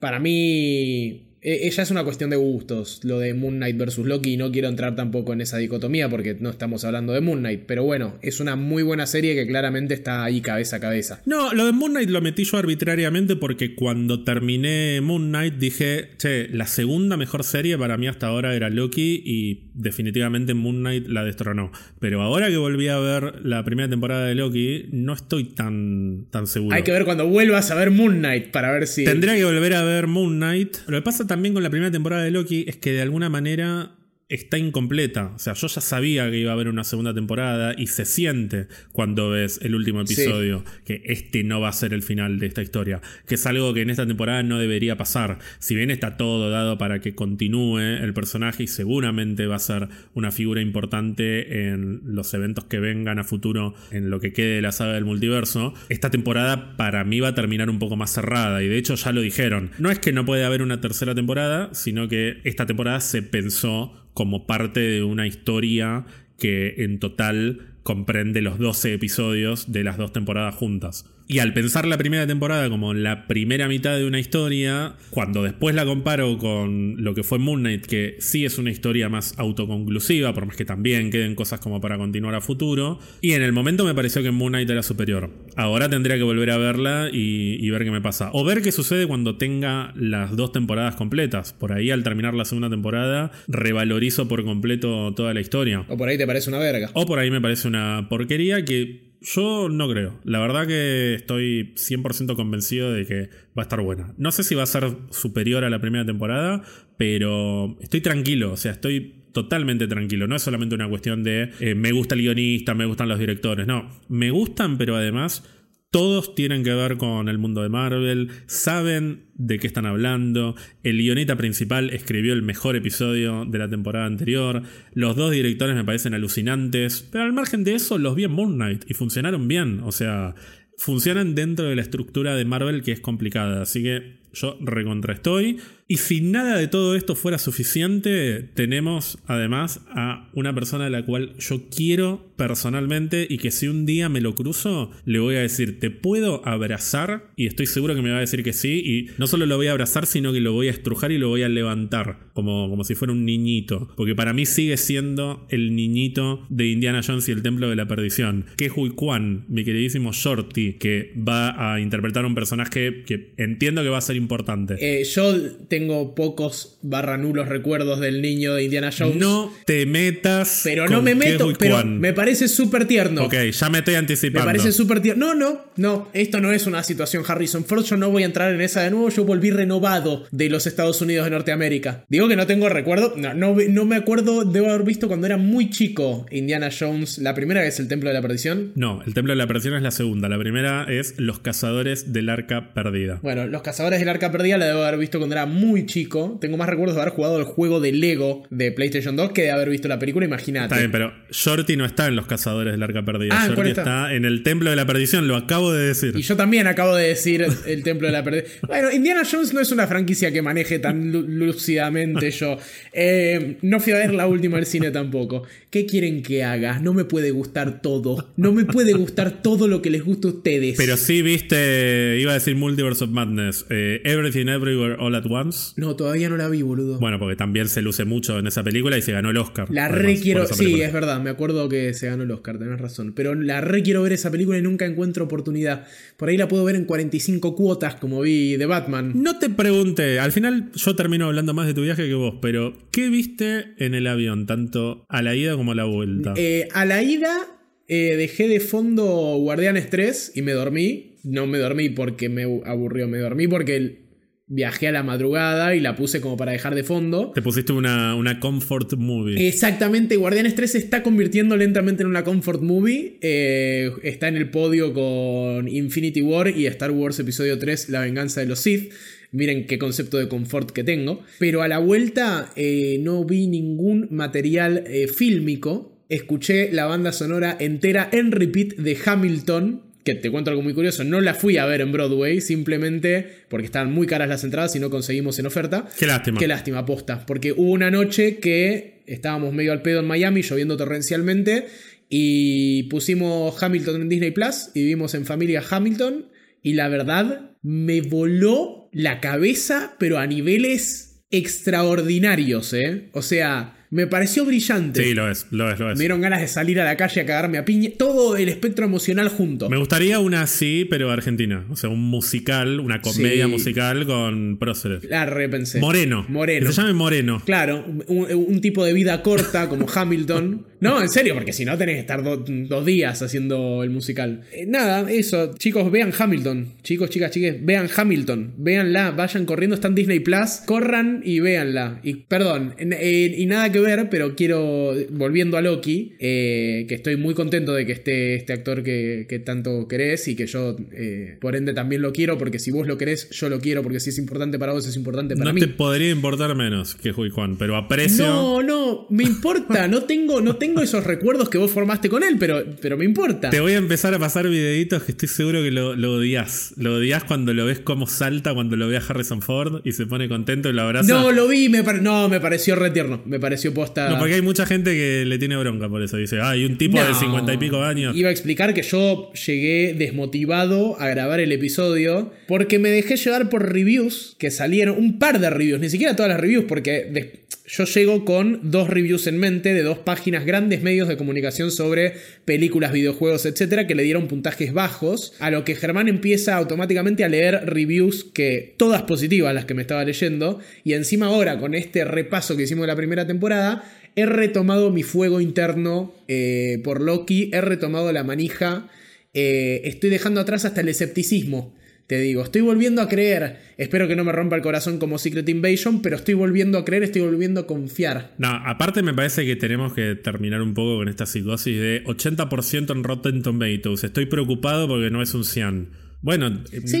[0.00, 4.34] para mí ella e, es una cuestión de gustos, lo de Moon Knight versus Loki,
[4.34, 7.62] y no quiero entrar tampoco en esa dicotomía porque no estamos hablando de Moon Knight,
[7.66, 11.22] pero bueno, es una muy buena serie que claramente está ahí cabeza a cabeza.
[11.26, 16.10] No, lo de Moon Knight lo metí yo arbitrariamente porque cuando terminé Moon Knight dije,
[16.18, 21.06] che, la segunda mejor serie para mí hasta ahora era Loki y definitivamente Moon Knight
[21.08, 21.70] la destronó.
[21.98, 26.46] Pero ahora que volví a ver la primera temporada de Loki, no estoy tan, tan
[26.46, 26.74] seguro.
[26.74, 29.04] Hay que ver cuando vuelvas a ver Moon Knight para ver si...
[29.04, 30.78] Tendría que volver a ver Moon Knight.
[30.86, 33.92] Lo que pasa también con la primera temporada de Loki es que de alguna manera
[34.30, 35.32] está incompleta.
[35.34, 38.68] O sea, yo ya sabía que iba a haber una segunda temporada y se siente
[38.92, 42.62] cuando ves el último episodio que este no va a ser el final de esta
[42.62, 43.00] historia.
[43.26, 45.38] Que es algo que en esta temporada no debería pasar.
[45.58, 49.88] Si bien está todo dado para que continúe el personaje y seguramente va a ser
[50.14, 54.62] una figura importante en los eventos que vengan a futuro en lo que quede de
[54.62, 58.62] la saga del multiverso, esta temporada para mí va a terminar un poco más cerrada.
[58.62, 59.72] Y de hecho ya lo dijeron.
[59.78, 63.99] No es que no puede haber una tercera temporada, sino que esta temporada se pensó
[64.14, 66.04] como parte de una historia
[66.38, 71.06] que en total comprende los 12 episodios de las dos temporadas juntas.
[71.30, 75.76] Y al pensar la primera temporada como la primera mitad de una historia, cuando después
[75.76, 80.34] la comparo con lo que fue Moon Knight, que sí es una historia más autoconclusiva,
[80.34, 83.84] por más que también queden cosas como para continuar a futuro, y en el momento
[83.84, 85.30] me pareció que Moon Knight era superior.
[85.54, 88.30] Ahora tendría que volver a verla y, y ver qué me pasa.
[88.32, 91.52] O ver qué sucede cuando tenga las dos temporadas completas.
[91.52, 95.84] Por ahí al terminar la segunda temporada, revalorizo por completo toda la historia.
[95.86, 96.90] O por ahí te parece una verga.
[96.94, 100.18] O por ahí me parece una porquería que yo no creo.
[100.24, 104.14] La verdad que estoy 100% convencido de que va a estar buena.
[104.16, 106.62] No sé si va a ser superior a la primera temporada,
[106.96, 108.52] pero estoy tranquilo.
[108.52, 110.26] O sea, estoy totalmente tranquilo.
[110.26, 113.66] No es solamente una cuestión de eh, me gusta el guionista, me gustan los directores.
[113.66, 115.44] No, me gustan, pero además
[115.90, 120.98] todos tienen que ver con el mundo de Marvel, saben de qué están hablando, el
[120.98, 124.62] guionista principal escribió el mejor episodio de la temporada anterior,
[124.94, 128.54] los dos directores me parecen alucinantes, pero al margen de eso los vi en Moon
[128.54, 130.36] Knight y funcionaron bien, o sea,
[130.78, 135.58] funcionan dentro de la estructura de Marvel que es complicada, así que yo recontra estoy.
[135.90, 141.04] Y si nada de todo esto fuera suficiente, tenemos además a una persona a la
[141.04, 145.40] cual yo quiero personalmente y que si un día me lo cruzo, le voy a
[145.40, 147.32] decir, ¿te puedo abrazar?
[147.34, 148.80] Y estoy seguro que me va a decir que sí.
[148.84, 151.28] Y no solo lo voy a abrazar, sino que lo voy a estrujar y lo
[151.28, 153.88] voy a levantar, como, como si fuera un niñito.
[153.96, 157.88] Porque para mí sigue siendo el niñito de Indiana Jones y el Templo de la
[157.88, 158.46] Perdición.
[158.56, 163.88] Que es Kwan, mi queridísimo Shorty, que va a interpretar un personaje que entiendo que
[163.88, 164.76] va a ser importante.
[164.78, 165.34] Eh, yo
[165.68, 169.16] tengo pocos barra nulos recuerdos del niño de Indiana Jones.
[169.16, 170.60] No te metas.
[170.64, 173.24] Pero no me meto, pero me parece súper tierno.
[173.24, 174.46] Ok, ya me estoy anticipando.
[174.46, 175.34] Me parece súper tierno.
[175.34, 176.08] No, no, no.
[176.12, 177.84] Esto no es una situación Harrison Ford.
[177.84, 179.08] Yo no voy a entrar en esa de nuevo.
[179.10, 182.04] Yo volví renovado de los Estados Unidos de Norteamérica.
[182.08, 183.14] Digo que no tengo recuerdo.
[183.16, 184.44] No, no, no me acuerdo.
[184.44, 187.18] Debo haber visto cuando era muy chico Indiana Jones.
[187.18, 188.72] La primera vez el Templo de la Perdición.
[188.74, 190.28] No, el Templo de la Perdición es la segunda.
[190.28, 193.18] La primera es Los Cazadores del Arca Perdida.
[193.22, 196.38] Bueno, Los Cazadores del Arca Perdida la debo haber visto cuando era muy chico.
[196.40, 199.50] Tengo más recuerdos de haber jugado el juego de Lego de PlayStation 2 que de
[199.50, 200.26] haber visto la película.
[200.26, 200.66] Imagínate.
[200.66, 203.34] Está bien, pero Shorty no está en Los Cazadores del Arca Perdida.
[203.36, 204.14] Ah, Shorty está?
[204.14, 205.28] en el Templo de la Perdición.
[205.28, 206.14] Lo acabo de decir.
[206.16, 208.50] Y yo también acabo de decir el Templo de la Perdición.
[208.70, 212.56] Bueno, Indiana Jones no es una franquicia que maneje tan lúcidamente yo.
[212.92, 215.42] Eh, no fui a ver la última del cine tampoco.
[215.70, 216.78] ¿Qué quieren que haga?
[216.78, 218.32] No me puede gustar todo.
[218.36, 220.76] No me puede gustar todo lo que les gusta a ustedes.
[220.76, 225.72] Pero sí viste, iba a decir Multiverse of Madness, eh, Everything Everywhere All at Once.
[225.76, 226.98] No, todavía no la vi, boludo.
[226.98, 229.68] Bueno, porque también se luce mucho en esa película y se ganó el Oscar.
[229.70, 233.12] La re quiero, sí, es verdad, me acuerdo que se ganó el Oscar, tenés razón.
[233.14, 235.86] Pero la re quiero ver esa película y nunca encuentro oportunidad.
[236.16, 239.12] Por ahí la puedo ver en 45 cuotas, como vi de Batman.
[239.14, 242.76] No te pregunté, al final yo termino hablando más de tu viaje que vos, pero
[242.90, 246.34] ¿qué viste en el avión, tanto a la ida como a la vuelta?
[246.36, 247.59] Eh, a la ida
[247.92, 249.04] eh, dejé de fondo
[249.38, 251.16] Guardianes 3 y me dormí.
[251.24, 254.06] No me dormí porque me aburrió, me dormí porque
[254.46, 257.32] viajé a la madrugada y la puse como para dejar de fondo.
[257.34, 259.48] Te pusiste una, una comfort movie.
[259.48, 263.18] Exactamente, Guardianes 3 se está convirtiendo lentamente en una comfort movie.
[263.22, 268.40] Eh, está en el podio con Infinity War y Star Wars Episodio 3, La venganza
[268.40, 268.92] de los Sith.
[269.32, 271.24] Miren qué concepto de confort que tengo.
[271.40, 278.08] Pero a la vuelta eh, no vi ningún material fílmico escuché la banda sonora entera
[278.12, 281.80] en repeat de Hamilton, que te cuento algo muy curioso, no la fui a ver
[281.80, 285.86] en Broadway, simplemente porque estaban muy caras las entradas y no conseguimos en oferta.
[285.98, 286.38] Qué lástima.
[286.38, 287.24] Qué lástima, posta.
[287.24, 291.66] Porque hubo una noche que estábamos medio al pedo en Miami, lloviendo torrencialmente,
[292.08, 296.26] y pusimos Hamilton en Disney Plus y vivimos en familia Hamilton,
[296.62, 303.10] y la verdad me voló la cabeza, pero a niveles extraordinarios, ¿eh?
[303.12, 305.02] O sea, me pareció brillante.
[305.02, 305.98] Sí, lo es, lo es, lo es.
[305.98, 307.90] Me dieron ganas de salir a la calle a cagarme a piña.
[307.98, 309.68] Todo el espectro emocional junto.
[309.68, 311.66] Me gustaría una así, pero argentina.
[311.70, 315.02] O sea, un musical, una comedia musical con próceres.
[315.04, 315.80] La repensé.
[315.80, 316.24] Moreno.
[316.28, 316.68] Moreno.
[316.68, 317.42] Que se llame Moreno.
[317.44, 320.66] Claro, un, tipo de vida corta como Hamilton.
[320.80, 324.42] No, en serio, porque si no tenés que estar dos días haciendo el musical.
[324.52, 325.52] Eh, nada, eso.
[325.58, 326.74] Chicos, vean Hamilton.
[326.82, 328.54] Chicos, chicas, chiques, vean Hamilton.
[328.56, 330.62] Véanla, vayan corriendo, está en Disney Plus.
[330.64, 332.00] Corran y véanla.
[332.04, 337.34] Y perdón, y nada que ver, pero quiero, volviendo a Loki, eh, que estoy muy
[337.34, 341.72] contento de que esté este actor que, tanto querés y que yo, eh, por ende,
[341.72, 344.58] también lo quiero, porque si vos lo querés, yo lo quiero, porque si es importante
[344.58, 345.60] para vos, es importante para mí.
[345.60, 348.26] No te podría importar menos que Juan Juan, pero aprecio.
[348.26, 352.36] No, no, me importa, no tengo, no tengo esos recuerdos que vos formaste con él,
[352.38, 353.50] pero, pero me importa.
[353.50, 356.74] Te voy a empezar a pasar videitos que estoy seguro que lo, lo odias.
[356.76, 360.06] Lo odias cuando lo ves como salta, cuando lo ve a Harrison Ford y se
[360.06, 361.12] pone contento y lo abraza.
[361.12, 364.92] No, lo vi, me no, me pareció retierno, me pareció no, porque hay mucha gente
[364.92, 366.16] que le tiene bronca por eso.
[366.16, 368.16] Dice, ah, hay un tipo de cincuenta y pico años.
[368.16, 373.48] Iba a explicar que yo llegué desmotivado a grabar el episodio porque me dejé llevar
[373.48, 377.84] por reviews que salieron, un par de reviews, ni siquiera todas las reviews, porque yo
[377.84, 382.92] llego con dos reviews en mente de dos páginas, grandes medios de comunicación sobre películas,
[382.92, 385.34] videojuegos, etcétera, que le dieron puntajes bajos.
[385.38, 389.82] A lo que Germán empieza automáticamente a leer reviews que, todas positivas las que me
[389.82, 393.84] estaba leyendo, y encima ahora con este repaso que hicimos de la primera temporada,
[394.16, 398.88] he retomado mi fuego interno eh, por Loki, he retomado la manija,
[399.32, 401.72] eh, estoy dejando atrás hasta el escepticismo
[402.10, 403.58] te digo, estoy volviendo a creer.
[403.76, 407.04] Espero que no me rompa el corazón como Secret Invasion, pero estoy volviendo a creer,
[407.04, 408.32] estoy volviendo a confiar.
[408.36, 412.90] No, aparte me parece que tenemos que terminar un poco con esta psicosis de 80%
[412.90, 414.02] en Rotten Tomatoes.
[414.02, 415.86] Estoy preocupado porque no es un cian.
[416.22, 416.50] Bueno,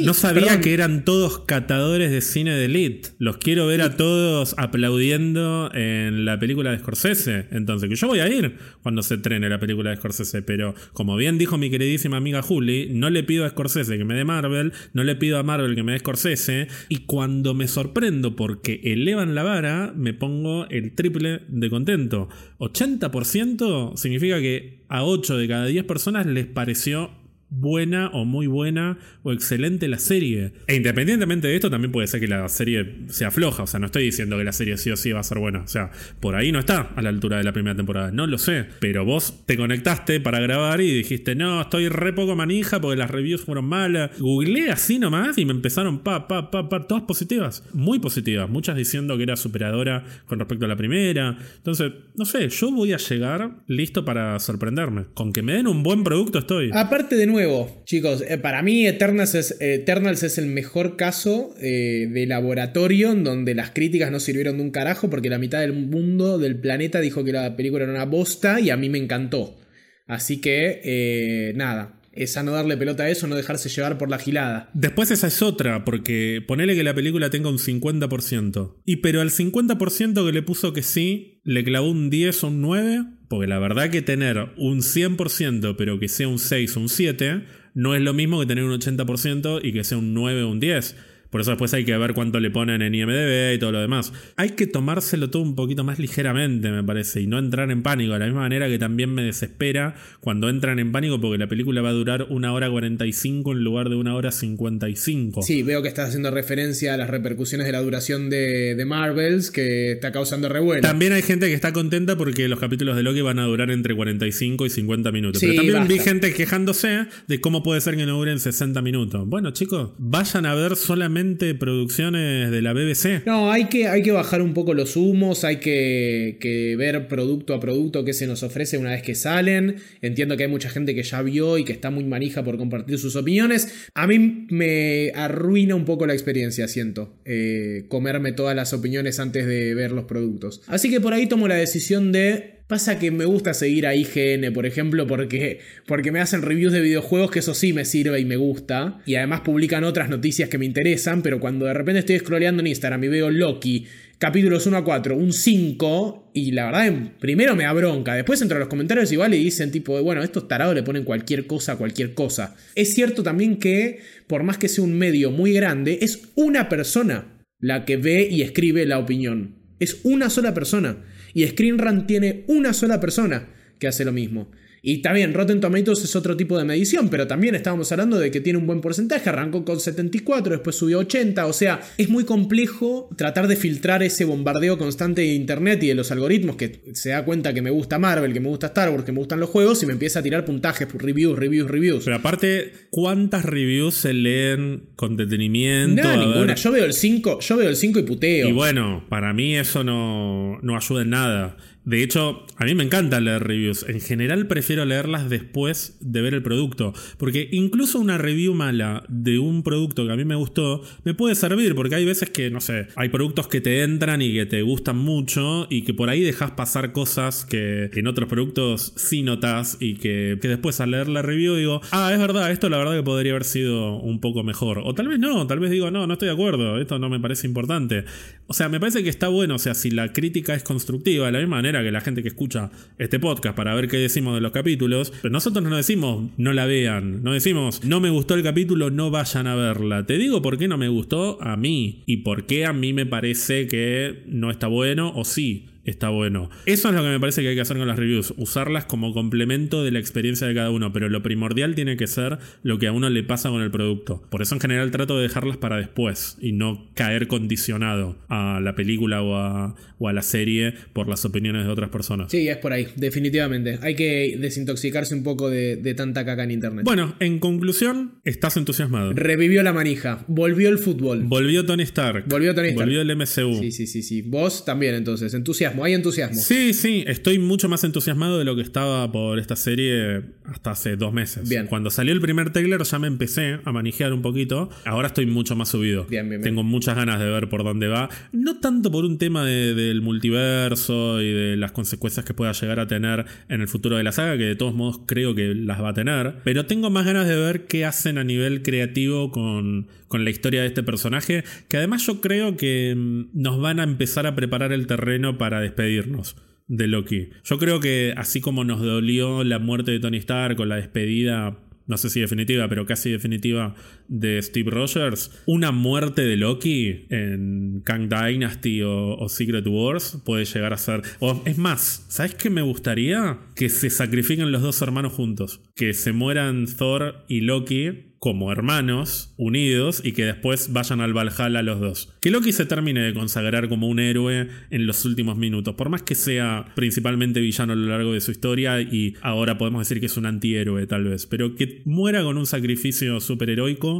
[0.02, 3.10] no sabía que eran todos catadores de cine de elite.
[3.18, 7.46] Los quiero ver a todos aplaudiendo en la película de Scorsese.
[7.50, 10.40] Entonces, que yo voy a ir cuando se trene la película de Scorsese.
[10.40, 14.14] Pero, como bien dijo mi queridísima amiga Julie, no le pido a Scorsese que me
[14.14, 16.68] dé Marvel, no le pido a Marvel que me dé Scorsese.
[16.88, 22.30] Y cuando me sorprendo porque elevan la vara, me pongo el triple de contento.
[22.58, 27.19] 80% significa que a 8 de cada 10 personas les pareció
[27.50, 30.52] buena o muy buena o excelente la serie.
[30.66, 33.64] E independientemente de esto, también puede ser que la serie sea floja.
[33.64, 35.60] O sea, no estoy diciendo que la serie sí o sí va a ser buena.
[35.60, 35.90] O sea,
[36.20, 38.10] por ahí no está a la altura de la primera temporada.
[38.12, 38.66] No lo sé.
[38.78, 43.10] Pero vos te conectaste para grabar y dijiste, no, estoy re poco manija porque las
[43.10, 44.18] reviews fueron malas.
[44.18, 47.64] Googleé así nomás y me empezaron pa, pa, pa, pa, todas positivas.
[47.72, 48.48] Muy positivas.
[48.48, 51.36] Muchas diciendo que era superadora con respecto a la primera.
[51.56, 55.06] Entonces, no sé, yo voy a llegar listo para sorprenderme.
[55.14, 56.70] Con que me den un buen producto estoy.
[56.72, 57.39] Aparte de nuevo,
[57.84, 63.24] chicos, eh, para mí Eternals es, Eternals es el mejor caso eh, de laboratorio en
[63.24, 67.00] donde las críticas no sirvieron de un carajo porque la mitad del mundo, del planeta,
[67.00, 69.58] dijo que la película era una bosta y a mí me encantó.
[70.06, 74.18] Así que, eh, nada, es no darle pelota a eso, no dejarse llevar por la
[74.18, 74.70] gilada.
[74.74, 78.80] Después esa es otra, porque ponele que la película tenga un 50%.
[78.84, 82.60] Y pero al 50% que le puso que sí, le clavó un 10 o un
[82.60, 86.88] 9, porque la verdad que tener un 100% pero que sea un 6 o un
[86.88, 87.44] 7,
[87.74, 90.58] no es lo mismo que tener un 80% y que sea un 9 o un
[90.58, 90.96] 10.
[91.30, 94.12] Por eso después hay que ver cuánto le ponen en IMDB y todo lo demás.
[94.36, 98.14] Hay que tomárselo todo un poquito más ligeramente, me parece, y no entrar en pánico.
[98.14, 101.82] De la misma manera que también me desespera cuando entran en pánico porque la película
[101.82, 105.42] va a durar una hora 45 en lugar de una hora 55.
[105.42, 109.52] Sí, veo que estás haciendo referencia a las repercusiones de la duración de, de Marvels
[109.52, 110.82] que está causando revuelo.
[110.82, 113.94] También hay gente que está contenta porque los capítulos de Loki van a durar entre
[113.94, 115.40] 45 y 50 minutos.
[115.40, 119.28] Pero también vi gente quejándose de cómo puede ser que no duren 60 minutos.
[119.28, 121.19] Bueno, chicos, vayan a ver solamente
[121.58, 123.24] producciones de la BBC.
[123.26, 127.54] No, hay que, hay que bajar un poco los humos, hay que, que, ver producto
[127.54, 129.76] a producto qué se nos ofrece una vez que salen.
[130.02, 132.98] Entiendo que hay mucha gente que ya vio y que está muy manija por compartir
[132.98, 133.88] sus opiniones.
[133.94, 139.46] A mí me arruina un poco la experiencia, siento, eh, comerme todas las opiniones antes
[139.46, 140.62] de ver los productos.
[140.66, 144.52] Así que por ahí tomo la decisión de Pasa que me gusta seguir a IGN,
[144.52, 148.24] por ejemplo, porque, porque me hacen reviews de videojuegos que eso sí me sirve y
[148.24, 149.00] me gusta.
[149.06, 152.68] Y además publican otras noticias que me interesan, pero cuando de repente estoy scrolleando en
[152.68, 153.88] Instagram y veo Loki,
[154.20, 158.14] capítulos 1 a 4, un 5, y la verdad, primero me da bronca.
[158.14, 161.48] Después entro a los comentarios igual y dicen tipo, bueno, estos tarados le ponen cualquier
[161.48, 162.54] cosa a cualquier cosa.
[162.76, 163.98] Es cierto también que,
[164.28, 168.42] por más que sea un medio muy grande, es una persona la que ve y
[168.42, 169.56] escribe la opinión.
[169.80, 170.98] Es una sola persona.
[171.34, 173.48] Y Screen Run tiene una sola persona
[173.78, 174.48] que hace lo mismo.
[174.82, 178.40] Y también Rotten Tomatoes es otro tipo de medición, pero también estábamos hablando de que
[178.40, 182.24] tiene un buen porcentaje, arrancó con 74, después subió a 80, o sea, es muy
[182.24, 187.10] complejo tratar de filtrar ese bombardeo constante de Internet y de los algoritmos que se
[187.10, 189.50] da cuenta que me gusta Marvel, que me gusta Star Wars, que me gustan los
[189.50, 192.04] juegos y me empieza a tirar puntajes, reviews, reviews, reviews.
[192.04, 196.02] Pero aparte, ¿cuántas reviews se leen con detenimiento?
[196.02, 196.54] No, ninguna.
[196.54, 198.48] Yo veo el 5, yo veo el 5 y puteo.
[198.48, 201.56] Y bueno, para mí eso no, no ayuda en nada.
[201.84, 203.86] De hecho, a mí me encanta leer reviews.
[203.88, 206.92] En general prefiero leerlas después de ver el producto.
[207.16, 211.34] Porque incluso una review mala de un producto que a mí me gustó me puede
[211.34, 211.74] servir.
[211.74, 214.98] Porque hay veces que, no sé, hay productos que te entran y que te gustan
[214.98, 219.94] mucho y que por ahí dejas pasar cosas que, en otros productos sí notas y
[219.94, 223.02] que, que, después al leer la review digo, ah, es verdad, esto la verdad que
[223.02, 224.82] podría haber sido un poco mejor.
[224.84, 227.20] O tal vez no, tal vez digo, no, no estoy de acuerdo, esto no me
[227.20, 228.04] parece importante.
[228.50, 231.30] O sea, me parece que está bueno, o sea, si la crítica es constructiva, de
[231.30, 234.40] la misma manera que la gente que escucha este podcast para ver qué decimos de
[234.40, 238.42] los capítulos, pero nosotros no decimos no la vean, no decimos no me gustó el
[238.42, 240.04] capítulo, no vayan a verla.
[240.04, 243.06] Te digo por qué no me gustó a mí y por qué a mí me
[243.06, 246.50] parece que no está bueno o sí está bueno.
[246.66, 249.12] Eso es lo que me parece que hay que hacer con las reviews, usarlas como
[249.12, 252.86] complemento de la experiencia de cada uno, pero lo primordial tiene que ser lo que
[252.86, 254.22] a uno le pasa con el producto.
[254.30, 258.74] Por eso en general trato de dejarlas para después y no caer condicionado a la
[258.74, 262.30] película o a, o a la serie por las opiniones de otras personas.
[262.30, 263.78] Sí, es por ahí, definitivamente.
[263.82, 266.84] Hay que desintoxicarse un poco de, de tanta caca en internet.
[266.84, 269.12] Bueno, en conclusión, estás entusiasmado.
[269.12, 271.24] Revivió la manija, volvió el fútbol.
[271.24, 272.24] Volvió Tony Stark.
[272.28, 272.86] Volvió Tony Stark.
[272.86, 273.60] Volvió el MCU.
[273.60, 274.22] Sí, sí, sí, sí.
[274.22, 276.40] Vos también entonces, entusiasmo hay entusiasmo.
[276.40, 280.96] Sí, sí, estoy mucho más entusiasmado de lo que estaba por esta serie hasta hace
[280.96, 281.48] dos meses.
[281.48, 281.66] Bien.
[281.66, 284.70] Cuando salió el primer trailer ya me empecé a manejar un poquito.
[284.84, 286.04] Ahora estoy mucho más subido.
[286.04, 288.08] Bien, bien, Tengo muchas ganas de ver por dónde va.
[288.32, 292.86] No tanto por un tema del multiverso y de las consecuencias que pueda llegar a
[292.86, 295.90] tener en el futuro de la saga, que de todos modos creo que las va
[295.90, 296.36] a tener.
[296.44, 300.62] Pero tengo más ganas de ver qué hacen a nivel creativo con, con la historia
[300.62, 301.44] de este personaje.
[301.68, 305.60] Que además yo creo que mm, nos van a empezar a preparar el terreno para
[305.60, 307.30] despedirnos de Loki.
[307.44, 311.56] Yo creo que así como nos dolió la muerte de Tony Stark con la despedida
[311.90, 313.74] no sé si definitiva, pero casi definitiva
[314.10, 320.72] de Steve Rogers, una muerte de Loki en Kang Dynasty o, Secret Wars puede llegar
[320.72, 321.02] a ser...
[321.20, 323.38] O es más, ¿sabes qué me gustaría?
[323.54, 325.60] Que se sacrifiquen los dos hermanos juntos.
[325.76, 331.62] Que se mueran Thor y Loki como hermanos unidos y que después vayan al Valhalla
[331.62, 332.12] los dos.
[332.20, 336.02] Que Loki se termine de consagrar como un héroe en los últimos minutos, por más
[336.02, 340.06] que sea principalmente villano a lo largo de su historia y ahora podemos decir que
[340.06, 343.99] es un antihéroe tal vez, pero que muera con un sacrificio superheroico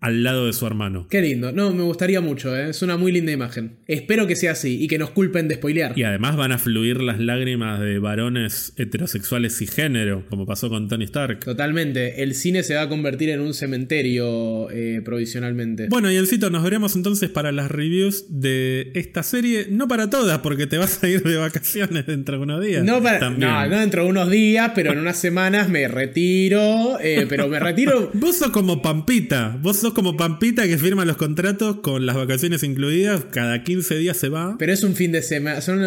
[0.00, 1.06] al lado de su hermano.
[1.08, 1.52] Qué lindo.
[1.52, 2.70] No, me gustaría mucho, ¿eh?
[2.70, 3.76] es una muy linda imagen.
[3.86, 5.98] Espero que sea así y que nos culpen de spoilear.
[5.98, 10.88] Y además van a fluir las lágrimas de varones heterosexuales y género, como pasó con
[10.88, 11.40] Tony Stark.
[11.40, 12.22] Totalmente.
[12.22, 15.88] El cine se va a convertir en un cementerio eh, provisionalmente.
[15.88, 19.66] Bueno, y Encito, nos veremos entonces para las reviews de esta serie.
[19.70, 22.84] No para todas, porque te vas a ir de vacaciones dentro de unos días.
[22.84, 26.98] No, para, no, no dentro de unos días, pero en unas semanas me retiro.
[27.00, 28.10] Eh, pero me retiro.
[28.14, 29.58] vos sos como Pampita.
[29.60, 33.24] Vos sos como Pampita que firma los contratos con las vacaciones incluidas.
[33.30, 34.56] Cada 15 días se va.
[34.58, 35.60] Pero es un fin de semana.
[35.60, 35.80] Son,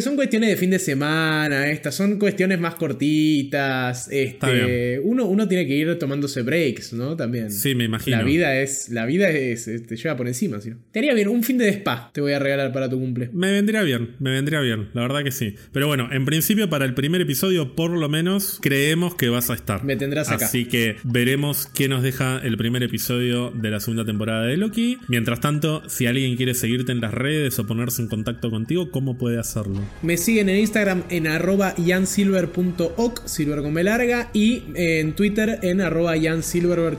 [0.00, 1.70] son cuestiones de fin de semana.
[1.70, 4.08] Estas son cuestiones más cortitas.
[4.10, 7.16] Este, uno, uno tiene que ir tomándose breaks, ¿no?
[7.16, 7.50] También.
[7.50, 8.16] Sí, me imagino.
[8.16, 8.88] La vida es.
[8.88, 9.64] La vida es.
[9.64, 10.72] Te lleva por encima, ¿sí?
[10.92, 11.28] Te haría bien.
[11.28, 13.30] Un fin de spa te voy a regalar para tu cumple.
[13.32, 14.16] Me vendría bien.
[14.18, 14.88] Me vendría bien.
[14.94, 15.54] La verdad que sí.
[15.72, 19.54] Pero bueno, en principio, para el primer episodio, por lo menos, creemos que vas a
[19.54, 19.84] estar.
[19.84, 20.46] Me tendrás acá.
[20.46, 24.98] Así que veremos qué nos deja el primer episodio de la segunda temporada de Loki.
[25.08, 29.16] Mientras tanto, si alguien quiere seguirte en las redes o ponerse en contacto contigo, ¿cómo
[29.16, 29.80] puede hacerlo?
[30.02, 36.14] Me siguen en Instagram en arroba jansilver.oc, silver con larga, y en Twitter en arroba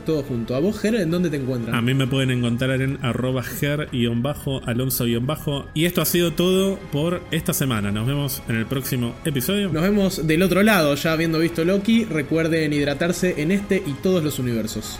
[0.06, 0.56] todo junto.
[0.56, 1.76] ¿A vos, Ger, en dónde te encuentran?
[1.76, 5.68] A mí me pueden encontrar en arroba ger-alonso-bajo.
[5.74, 7.92] Y esto ha sido todo por esta semana.
[7.92, 9.70] Nos vemos en el próximo episodio.
[9.70, 12.06] Nos vemos del otro lado, ya habiendo visto Loki.
[12.06, 15.00] Recuerden hidratarse en este y todos los universos.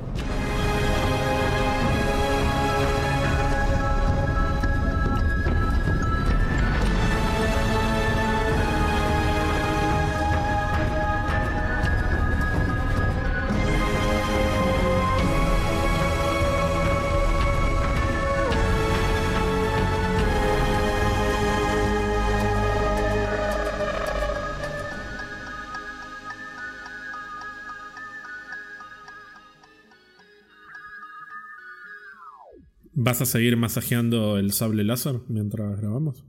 [33.11, 36.23] ¿Vas a seguir masajeando el sable láser mientras grabamos?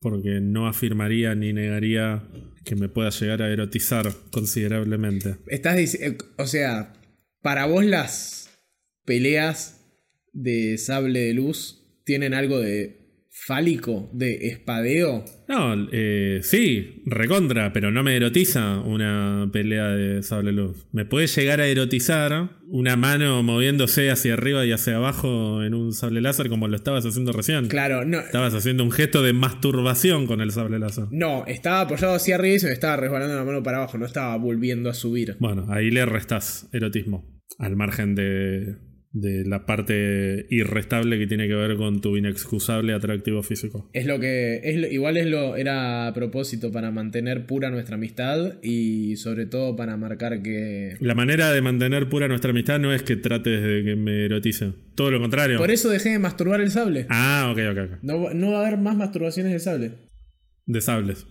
[0.00, 2.24] Porque no afirmaría ni negaría
[2.62, 5.36] que me pueda llegar a erotizar considerablemente.
[5.46, 6.92] Estás diciendo, o sea,
[7.40, 8.50] para vos las
[9.06, 9.80] peleas
[10.34, 13.05] de sable de luz tienen algo de
[13.38, 15.24] fálico, de espadeo.
[15.46, 20.86] No, eh, sí, recontra, pero no me erotiza una pelea de sable luz.
[20.92, 25.92] Me puede llegar a erotizar una mano moviéndose hacia arriba y hacia abajo en un
[25.92, 27.68] sable láser como lo estabas haciendo recién.
[27.68, 28.20] Claro, no.
[28.20, 31.04] Estabas haciendo un gesto de masturbación con el sable láser.
[31.10, 34.06] No, estaba apoyado hacia arriba y se me estaba resbalando la mano para abajo, no
[34.06, 35.36] estaba volviendo a subir.
[35.38, 37.36] Bueno, ahí le restas erotismo.
[37.58, 38.85] Al margen de
[39.16, 43.88] de la parte irrestable que tiene que ver con tu inexcusable atractivo físico.
[43.94, 48.62] Es lo que es igual es lo era a propósito para mantener pura nuestra amistad
[48.62, 53.02] y sobre todo para marcar que la manera de mantener pura nuestra amistad no es
[53.02, 55.56] que trates de que me erotice, todo lo contrario.
[55.56, 57.06] Por eso dejé de masturbar el sable.
[57.08, 57.98] Ah, ok, ok, ok.
[58.02, 59.92] No, no va a haber más masturbaciones de sable.
[60.66, 61.26] De sables.